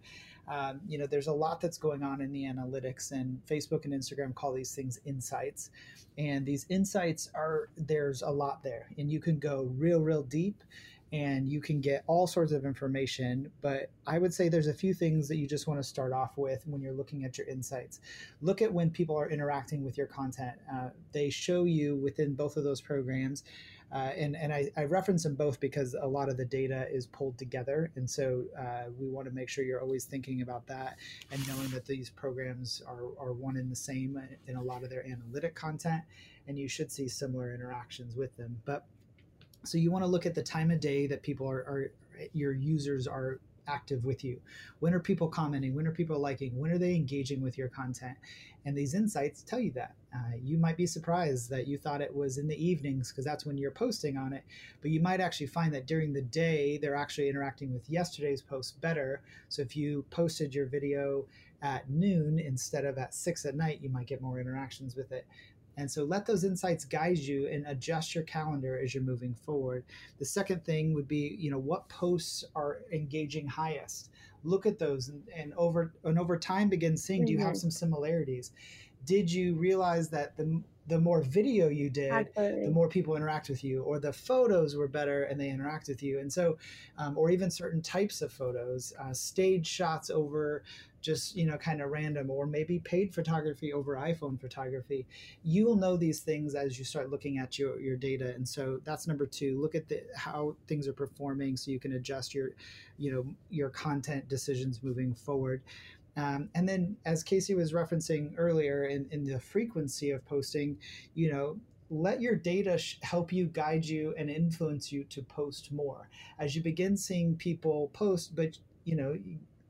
Um, 0.49 0.81
you 0.87 0.99
know, 0.99 1.07
there's 1.07 1.29
a 1.29 1.33
lot 1.33 1.61
that's 1.61 1.79
going 1.79 2.03
on 2.03 2.21
in 2.21 2.33
the 2.33 2.45
analytics, 2.45 3.13
and 3.13 3.41
Facebook 3.47 3.85
and 3.85 3.95
Instagram 3.95 4.35
call 4.35 4.53
these 4.53 4.75
things 4.75 5.01
insights. 5.05 5.71
And 6.19 6.45
these 6.45 6.67
insights 6.69 7.31
are 7.35 7.71
there's 7.77 8.23
a 8.23 8.31
lot 8.31 8.63
there, 8.63 8.89
and 8.99 9.11
you 9.11 9.21
can 9.21 9.39
go 9.39 9.71
real, 9.77 10.01
real 10.01 10.23
deep 10.23 10.63
and 11.13 11.47
you 11.47 11.61
can 11.61 11.81
get 11.81 12.03
all 12.07 12.27
sorts 12.27 12.53
of 12.53 12.65
information. 12.65 13.51
But 13.61 13.91
I 14.07 14.19
would 14.19 14.33
say 14.33 14.49
there's 14.49 14.67
a 14.67 14.75
few 14.75 14.95
things 14.95 15.29
that 15.29 15.37
you 15.37 15.47
just 15.47 15.67
want 15.67 15.79
to 15.79 15.85
start 15.85 16.13
off 16.13 16.39
with 16.39 16.67
when 16.67 16.81
you're 16.81 16.95
looking 16.95 17.25
at 17.25 17.37
your 17.37 17.47
insights. 17.47 18.01
Look 18.41 18.63
at 18.63 18.73
when 18.73 18.91
people 18.91 19.17
are 19.17 19.29
interacting 19.29 19.85
with 19.85 19.99
your 19.99 20.07
content. 20.07 20.57
Uh, 20.73 20.89
they 21.13 21.29
show 21.29 21.65
you 21.65 21.97
within 21.97 22.35
both 22.35 22.57
of 22.57 22.65
those 22.65 22.81
programs. 22.81 23.45
Uh, 23.93 24.11
and 24.17 24.35
and 24.37 24.53
I, 24.53 24.71
I, 24.75 24.85
reference 24.85 25.25
them 25.25 25.35
both 25.35 25.61
because 25.61 25.95
a 26.01 26.07
lot 26.07 26.31
of 26.31 26.39
the 26.39 26.47
data 26.47 26.87
is 26.91 27.07
pulled 27.07 27.37
together. 27.37 27.91
And 27.95 28.09
so 28.09 28.45
uh, 28.59 28.85
we 28.99 29.11
want 29.11 29.29
to 29.29 29.35
make 29.35 29.51
sure 29.51 29.65
you're 29.65 29.83
always 29.83 30.07
thinking 30.07 30.41
about 30.41 30.67
that 30.69 30.97
and 31.31 31.47
knowing 31.47 31.69
that 31.71 31.85
these 31.85 32.09
programs 32.09 32.83
are, 32.87 33.05
are 33.19 33.35
one 33.35 33.59
and 33.59 33.71
the 33.71 33.77
same 33.77 34.19
in 34.47 34.57
a 34.57 34.63
lot 34.63 34.83
of 34.83 34.89
their 34.89 35.05
analytic 35.07 35.55
content. 35.55 36.03
And 36.49 36.59
you 36.59 36.69
should 36.69 36.91
see 36.91 37.07
similar 37.07 37.55
interactions 37.55 38.17
with 38.17 38.35
them. 38.39 38.63
But 38.65 38.87
so 39.65 39.77
you 39.77 39.91
want 39.91 40.05
to 40.05 40.09
look 40.09 40.25
at 40.25 40.35
the 40.35 40.43
time 40.43 40.71
of 40.71 40.81
day 40.81 41.07
that 41.07 41.23
people 41.23 41.49
are, 41.49 41.61
are 41.61 41.91
your 42.33 42.53
users 42.53 43.07
are 43.07 43.41
active 43.67 44.05
with 44.05 44.25
you. 44.25 44.41
When 44.81 44.95
are 44.95 45.01
people 45.01 45.29
commenting? 45.29 45.75
When 45.75 45.87
are 45.87 45.93
people 45.93 46.19
liking? 46.19 46.59
When 46.59 46.71
are 46.71 46.79
they 46.79 46.95
engaging 46.95 47.41
with 47.41 47.57
your 47.57 47.69
content? 47.69 48.17
And 48.65 48.77
these 48.77 48.95
insights 48.95 49.43
tell 49.43 49.59
you 49.59 49.73
that. 49.73 49.95
Uh, 50.15 50.37
you 50.43 50.59
might 50.59 50.77
be 50.77 50.87
surprised 50.87 51.51
that 51.51 51.67
you 51.67 51.79
thought 51.79 52.01
it 52.01 52.15
was 52.15 52.39
in 52.39 52.47
the 52.47 52.65
evenings 52.65 53.11
because 53.11 53.25
that's 53.25 53.47
when 53.47 53.59
you're 53.59 53.71
posting 53.71 54.17
on 54.17 54.33
it, 54.33 54.45
but 54.81 54.91
you 54.91 55.01
might 55.01 55.21
actually 55.21 55.47
find 55.47 55.75
that 55.75 55.87
during 55.87 56.13
the 56.13 56.23
day 56.23 56.79
they're 56.79 56.95
actually 56.95 57.29
interacting 57.29 57.73
with 57.73 57.89
yesterday's 57.91 58.43
post 58.43 58.81
better. 58.81 59.23
So 59.49 59.63
if 59.63 59.77
you 59.77 60.05
posted 60.11 60.55
your 60.55 60.67
video 60.67 61.25
at 61.63 61.89
noon 61.89 62.39
instead 62.39 62.85
of 62.85 62.99
at 62.99 63.15
six 63.15 63.45
at 63.45 63.55
night, 63.55 63.81
you 63.81 63.89
might 63.89 64.07
get 64.07 64.21
more 64.21 64.41
interactions 64.41 64.97
with 64.97 65.13
it. 65.13 65.27
And 65.77 65.91
so 65.91 66.05
let 66.05 66.27
those 66.27 66.45
insights 66.45 66.85
guide 66.85 67.19
you 67.19 67.49
and 67.49 67.67
adjust 67.67 68.15
your 68.15 68.25
calendar 68.25 68.79
as 68.83 68.95
you're 68.95 69.03
moving 69.03 69.35
forward. 69.35 69.85
The 70.19 70.25
second 70.25 70.65
thing 70.65 70.95
would 70.95 71.09
be, 71.09 71.37
you 71.39 71.51
know, 71.51 71.59
what 71.59 71.89
posts 71.89 72.45
are 72.55 72.81
engaging 72.93 73.47
highest? 73.47 74.11
Look 74.45 74.67
at 74.67 74.79
those 74.79 75.09
and, 75.09 75.23
and 75.35 75.55
over 75.57 75.93
and 76.05 76.19
over 76.19 76.39
time 76.39 76.69
begin 76.69 76.97
seeing, 76.97 77.21
mm-hmm. 77.21 77.27
do 77.27 77.33
you 77.33 77.39
have 77.39 77.49
mm-hmm. 77.49 77.59
some 77.59 77.71
similarities? 77.71 78.53
Did 79.05 79.33
you 79.33 79.55
realize 79.55 80.09
that 80.11 80.37
the 80.37 80.63
the 80.89 80.99
more 80.99 81.23
video 81.23 81.69
you 81.69 81.89
did, 81.89 82.11
Absolutely. 82.11 82.67
the 82.67 82.73
more 82.73 82.89
people 82.89 83.15
interact 83.15 83.49
with 83.49 83.63
you, 83.63 83.83
or 83.83 83.99
the 83.99 84.13
photos 84.13 84.75
were 84.75 84.89
better 84.89 85.25
and 85.25 85.39
they 85.41 85.49
interact 85.49 85.89
with 85.89 86.03
you. 86.03 86.19
And 86.19 86.33
so, 86.33 86.59
um, 86.99 87.17
or 87.17 87.31
even 87.31 87.51
certain 87.51 87.81
types 87.83 88.21
of 88.21 88.33
photos, 88.33 88.93
uh, 88.99 89.13
stage 89.13 89.67
shots 89.67 90.11
over 90.11 90.65
just 91.03 91.37
you 91.37 91.45
know 91.45 91.59
kind 91.59 91.83
of 91.83 91.91
random 91.91 92.31
or 92.31 92.47
maybe 92.47 92.79
paid 92.79 93.13
photography 93.13 93.73
over 93.73 93.97
iphone 93.97 94.41
photography 94.41 95.07
you 95.43 95.65
will 95.65 95.77
know 95.77 95.97
these 95.97 96.21
things 96.21 96.55
as 96.55 96.79
you 96.79 96.85
start 96.85 97.11
looking 97.11 97.39
at 97.39 97.59
your, 97.59 97.81
your 97.81 97.97
data. 97.97 98.33
And 98.35 98.49
so 98.49 98.81
that's 98.85 99.07
number 99.07 99.27
two 99.27 99.61
look 99.61 99.75
at 99.75 99.89
the, 99.89 100.03
how 100.17 100.57
things 100.67 100.87
are 100.87 100.93
performing 100.93 101.57
so 101.57 101.71
you 101.71 101.81
can 101.81 101.93
adjust 101.93 102.35
your 102.35 102.51
you 102.99 103.13
know 103.13 103.27
your 103.51 103.71
content 103.71 104.29
decisions 104.29 104.83
moving 104.83 105.15
forward. 105.15 105.63
Um, 106.17 106.51
and 106.55 106.69
then 106.69 106.97
as 107.07 107.23
casey 107.23 107.55
was 107.55 107.73
referencing 107.73 108.35
earlier 108.37 108.85
in, 108.85 109.07
in 109.11 109.25
the 109.25 109.41
frequency 109.41 110.11
of 110.11 110.25
posting 110.27 110.79
you 111.15 111.33
know 111.33 111.59
let 111.91 112.23
your 112.23 112.35
data 112.35 112.79
sh- 112.79 112.97
help 113.03 113.33
you 113.33 113.47
guide 113.47 113.85
you 113.85 114.15
and 114.17 114.31
influence 114.31 114.91
you 114.91 115.05
to 115.05 115.23
post 115.23 115.71
more. 115.73 116.09
As 116.39 116.57
you 116.57 116.63
begin 116.63 116.97
seeing 116.97 117.37
people 117.37 117.91
post 117.93 118.35
but 118.37 118.59
you 118.85 118.97
know 118.97 119.17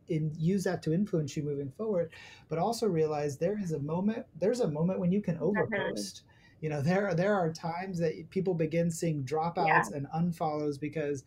and 0.09 0.37
use 0.37 0.65
that 0.65 0.83
to 0.83 0.93
influence 0.93 1.37
you 1.37 1.43
moving 1.43 1.71
forward 1.77 2.11
but 2.49 2.59
also 2.59 2.87
realize 2.87 3.37
there 3.37 3.59
is 3.59 3.73
a 3.73 3.79
moment 3.79 4.27
there's 4.38 4.61
a 4.61 4.69
moment 4.69 4.99
when 4.99 5.12
you 5.12 5.21
can 5.21 5.37
mm-hmm. 5.37 5.59
overpost. 5.59 6.23
You 6.61 6.69
know 6.69 6.81
there 6.81 7.12
there 7.15 7.35
are 7.35 7.53
times 7.53 7.99
that 7.99 8.31
people 8.31 8.55
begin 8.55 8.88
seeing 8.88 9.25
dropouts 9.25 9.67
yeah. 9.67 9.83
and 9.97 10.07
unfollows 10.15 10.79
because 10.79 11.25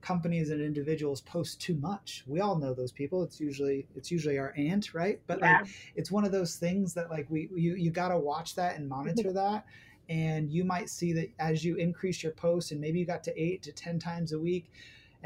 companies 0.00 0.50
and 0.50 0.60
individuals 0.60 1.20
post 1.22 1.60
too 1.60 1.74
much. 1.74 2.22
We 2.28 2.38
all 2.40 2.56
know 2.56 2.72
those 2.72 2.92
people. 2.92 3.24
It's 3.24 3.40
usually 3.40 3.88
it's 3.96 4.12
usually 4.12 4.38
our 4.38 4.54
aunt 4.56 4.94
right? 4.94 5.20
But 5.26 5.40
yeah. 5.40 5.58
like 5.58 5.70
it's 5.96 6.12
one 6.12 6.24
of 6.24 6.30
those 6.30 6.54
things 6.54 6.94
that 6.94 7.10
like 7.10 7.26
we 7.28 7.48
you 7.56 7.74
you 7.74 7.90
got 7.90 8.08
to 8.08 8.18
watch 8.18 8.54
that 8.54 8.76
and 8.76 8.88
monitor 8.88 9.30
mm-hmm. 9.30 9.34
that 9.34 9.66
and 10.08 10.52
you 10.52 10.64
might 10.64 10.88
see 10.88 11.12
that 11.14 11.30
as 11.40 11.64
you 11.64 11.74
increase 11.74 12.22
your 12.22 12.32
posts 12.32 12.70
and 12.70 12.80
maybe 12.80 13.00
you 13.00 13.04
got 13.04 13.24
to 13.24 13.42
eight 13.42 13.62
to 13.64 13.72
ten 13.72 13.98
times 13.98 14.32
a 14.32 14.38
week 14.38 14.70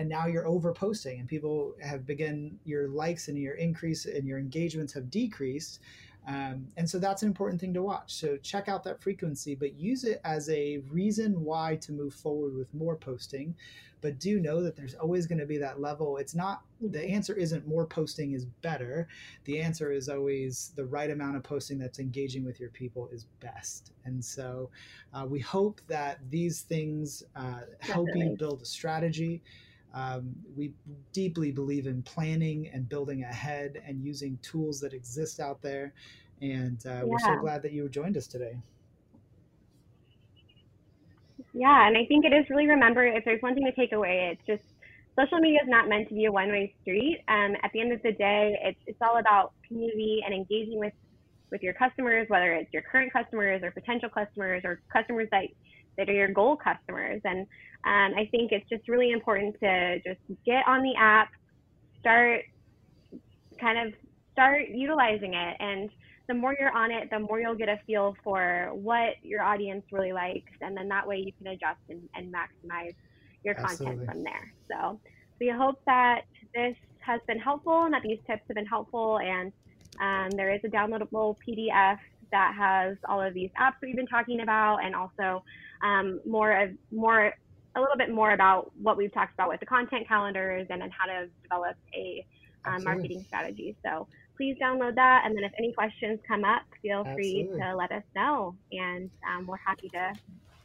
and 0.01 0.09
now 0.09 0.27
you're 0.27 0.49
over 0.49 0.73
posting 0.73 1.21
and 1.21 1.29
people 1.29 1.75
have 1.83 2.07
begun 2.07 2.59
your 2.65 2.89
likes 2.89 3.29
and 3.29 3.37
your 3.37 3.55
increase 3.57 4.07
and 4.07 4.27
your 4.27 4.39
engagements 4.39 4.95
have 4.95 5.11
decreased 5.11 5.81
um, 6.27 6.67
and 6.77 6.89
so 6.89 6.99
that's 6.99 7.23
an 7.23 7.29
important 7.29 7.61
thing 7.61 7.73
to 7.75 7.83
watch. 7.83 8.15
So 8.15 8.37
check 8.37 8.69
out 8.69 8.83
that 8.85 9.03
frequency 9.03 9.55
but 9.55 9.79
use 9.79 10.05
it 10.05 10.21
as 10.25 10.49
a 10.49 10.79
reason 10.91 11.45
why 11.45 11.77
to 11.83 11.93
move 11.93 12.15
forward 12.15 12.57
with 12.57 12.73
more 12.73 12.97
posting 12.97 13.55
but 14.01 14.19
do 14.19 14.41
know 14.41 14.63
that 14.63 14.77
there's 14.77 14.95
always 14.95 15.27
going 15.27 15.41
to 15.41 15.45
be 15.47 15.59
that 15.59 15.79
level. 15.79 16.17
It's 16.17 16.35
not 16.35 16.63
the 16.81 17.05
answer 17.07 17.35
isn't 17.35 17.69
more 17.69 17.87
posting 17.87 18.33
is 18.33 18.47
better. 18.47 19.09
The 19.45 19.61
answer 19.61 19.93
is 19.93 20.09
always 20.09 20.73
the 20.75 20.87
right 20.87 21.11
amount 21.11 21.37
of 21.37 21.43
posting 21.43 21.79
that's 21.79 21.99
engaging 21.99 22.43
with 22.43 22.59
your 22.59 22.71
people 22.71 23.11
is 23.13 23.27
best. 23.41 23.93
And 24.07 24.25
so 24.25 24.71
uh, 25.13 25.27
we 25.29 25.41
hope 25.41 25.83
that 25.89 26.19
these 26.31 26.63
things 26.63 27.23
uh, 27.37 27.61
help 27.81 28.09
you 28.15 28.37
build 28.39 28.63
a 28.63 28.67
strategy 28.67 29.43
um, 29.95 30.35
we 30.57 30.73
deeply 31.13 31.51
believe 31.51 31.87
in 31.87 32.03
planning 32.03 32.71
and 32.73 32.89
building 32.89 33.25
ahead 33.25 33.83
and 33.87 34.03
using 34.03 34.39
tools 34.43 34.81
that 34.81 34.93
exist 34.93 35.41
out 35.41 35.61
there. 35.61 35.93
And 36.41 36.81
uh, 36.87 36.91
yeah. 36.91 37.03
we're 37.05 37.19
so 37.19 37.37
glad 37.41 37.63
that 37.63 37.73
you 37.73 37.89
joined 37.89 38.17
us 38.17 38.27
today. 38.27 38.57
Yeah, 41.53 41.89
and 41.89 41.97
I 41.97 42.07
think 42.07 42.25
it 42.25 42.33
is 42.33 42.49
really 42.49 42.69
remember 42.69 43.05
if 43.05 43.25
there's 43.25 43.43
one 43.43 43.55
thing 43.55 43.65
to 43.65 43.73
take 43.73 43.93
away, 43.93 44.31
it's 44.33 44.47
just 44.47 44.75
social 45.19 45.39
media 45.39 45.59
is 45.63 45.69
not 45.69 45.89
meant 45.89 46.09
to 46.09 46.15
be 46.15 46.27
a 46.27 46.33
one-way 46.33 46.73
street. 46.83 47.23
Um, 47.29 47.57
at 47.63 47.71
the 47.73 47.81
end 47.81 47.93
of 47.93 48.03
the 48.03 48.13
day, 48.13 48.57
it's 48.63 48.79
it's 48.87 48.99
all 49.03 49.19
about 49.19 49.53
community 49.67 50.21
and 50.25 50.35
engaging 50.35 50.79
with 50.79 50.93
with 51.51 51.63
your 51.63 51.75
customers, 51.75 52.29
whether 52.29 52.53
it's 52.53 52.73
your 52.73 52.83
current 52.83 53.13
customers 53.13 53.63
or 53.65 53.73
potential 53.73 54.09
customers 54.09 54.63
or 54.65 54.81
customers 54.93 55.29
that 55.33 55.47
that 56.01 56.09
are 56.09 56.15
your 56.15 56.33
goal 56.33 56.57
customers. 56.57 57.21
And 57.25 57.41
um, 57.85 58.19
I 58.19 58.27
think 58.31 58.53
it's 58.53 58.69
just 58.69 58.89
really 58.89 59.13
important 59.13 59.55
to 59.61 59.99
just 60.07 60.21
get 60.47 60.67
on 60.67 60.83
the 60.83 60.95
app, 60.99 61.29
start 62.01 62.43
kind 63.61 63.87
of 63.87 63.95
start 64.33 64.69
utilizing 64.73 65.35
it. 65.35 65.57
And 65.61 65.91
the 66.27 66.35
more 66.35 66.57
you're 66.59 66.75
on 66.75 66.91
it, 66.91 67.11
the 67.11 67.19
more 67.19 67.39
you'll 67.39 67.55
get 67.55 67.69
a 67.69 67.79
feel 67.87 68.17
for 68.25 68.71
what 68.73 69.17
your 69.23 69.43
audience 69.43 69.85
really 69.93 70.13
likes. 70.13 70.53
And 70.63 70.77
then 70.77 70.89
that 70.89 71.07
way 71.07 71.19
you 71.19 71.33
can 71.37 71.49
adjust 71.49 71.81
and, 71.91 72.09
and 72.15 72.33
maximize 72.33 72.95
your 73.45 73.59
Absolutely. 73.59 73.87
content 73.87 74.11
from 74.11 74.25
there. 74.25 74.53
So 74.71 75.01
we 75.39 75.53
hope 75.55 75.77
that 75.87 76.23
this 76.55 76.77
has 77.01 77.21
been 77.27 77.39
helpful 77.39 77.85
and 77.85 77.93
that 77.93 78.03
these 78.03 78.19
tips 78.27 78.43
have 78.49 78.55
been 78.55 78.67
helpful. 78.67 79.19
And 79.19 79.53
um, 80.01 80.31
there 80.37 80.55
is 80.55 80.61
a 80.65 80.69
downloadable 80.69 81.37
PDF 81.47 81.99
that 82.33 82.55
has 82.57 82.97
all 83.09 83.21
of 83.21 83.35
these 83.35 83.51
apps 83.61 83.75
that 83.81 83.87
we've 83.87 83.97
been 83.97 84.07
talking 84.07 84.41
about 84.41 84.79
and 84.85 84.95
also 84.95 85.43
um, 85.83 86.21
more 86.27 86.53
of 86.53 86.71
more 86.91 87.33
a 87.77 87.81
little 87.81 87.97
bit 87.97 88.11
more 88.11 88.33
about 88.33 88.73
what 88.83 88.97
we've 88.97 89.13
talked 89.13 89.35
about 89.35 89.49
with 89.49 89.61
the 89.61 89.67
content 89.67 90.07
calendars 90.09 90.67
and 90.71 90.83
then 90.83 90.91
how 90.91 91.07
to 91.07 91.29
develop 91.43 91.77
a 91.95 92.27
um, 92.65 92.83
marketing 92.85 93.25
strategy. 93.27 93.77
So 93.85 94.09
please 94.37 94.57
download 94.61 94.95
that. 94.97 95.23
And 95.25 95.37
then 95.37 95.45
if 95.45 95.53
any 95.59 95.73
questions 95.73 96.19
come 96.27 96.45
up, 96.45 96.63
feel 96.83 97.05
Absolutely. 97.07 97.47
free 97.47 97.59
to 97.61 97.77
let 97.77 97.93
us 97.93 98.03
know. 98.17 98.57
And 98.73 99.11
um, 99.29 99.47
we're 99.47 99.57
happy 99.59 99.89
to 99.91 100.13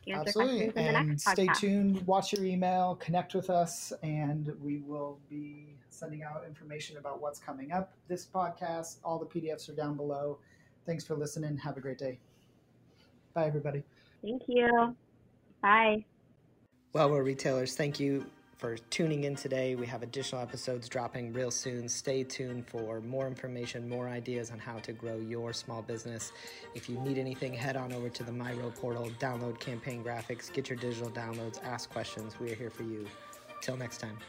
answer 0.07 0.29
Absolutely. 0.29 0.71
questions 0.71 0.73
in 0.75 0.85
and 0.85 0.95
the 0.95 1.11
next 1.11 1.29
stay 1.29 1.47
tuned, 1.55 2.07
watch 2.07 2.33
your 2.33 2.43
email, 2.43 2.95
connect 2.95 3.35
with 3.35 3.49
us, 3.49 3.93
and 4.03 4.51
we 4.61 4.79
will 4.79 5.19
be 5.29 5.75
sending 5.89 6.23
out 6.23 6.43
information 6.47 6.97
about 6.97 7.21
what's 7.21 7.39
coming 7.39 7.71
up. 7.71 7.93
This 8.07 8.25
podcast, 8.25 8.97
all 9.03 9.19
the 9.19 9.25
PDFs 9.25 9.69
are 9.69 9.75
down 9.75 9.95
below. 9.95 10.37
Thanks 10.85 11.03
for 11.03 11.15
listening. 11.15 11.57
Have 11.57 11.77
a 11.77 11.81
great 11.81 11.97
day. 11.97 12.19
Bye, 13.33 13.47
everybody. 13.47 13.83
Thank 14.21 14.43
you. 14.47 14.95
Bye. 15.65 16.05
Well, 16.93 17.09
we're 17.09 17.23
retailers. 17.23 17.75
Thank 17.75 17.99
you 17.99 18.27
for 18.55 18.77
tuning 18.91 19.23
in 19.23 19.35
today. 19.35 19.73
We 19.73 19.87
have 19.87 20.03
additional 20.03 20.39
episodes 20.39 20.87
dropping 20.87 21.33
real 21.33 21.49
soon. 21.49 21.89
Stay 21.89 22.23
tuned 22.23 22.67
for 22.67 23.01
more 23.01 23.25
information, 23.25 23.89
more 23.89 24.07
ideas 24.07 24.51
on 24.51 24.59
how 24.59 24.77
to 24.77 24.93
grow 24.93 25.17
your 25.17 25.53
small 25.53 25.81
business. 25.81 26.31
If 26.75 26.87
you 26.87 26.99
need 26.99 27.17
anything, 27.17 27.51
head 27.51 27.77
on 27.77 27.93
over 27.93 28.09
to 28.09 28.23
the 28.23 28.31
MyRow 28.31 28.75
portal, 28.75 29.09
download 29.19 29.59
campaign 29.59 30.03
graphics, 30.03 30.53
get 30.53 30.69
your 30.69 30.77
digital 30.77 31.09
downloads, 31.09 31.59
ask 31.63 31.89
questions. 31.89 32.39
We 32.39 32.51
are 32.51 32.55
here 32.55 32.69
for 32.69 32.83
you. 32.83 33.07
Till 33.59 33.75
next 33.75 33.97
time. 33.97 34.19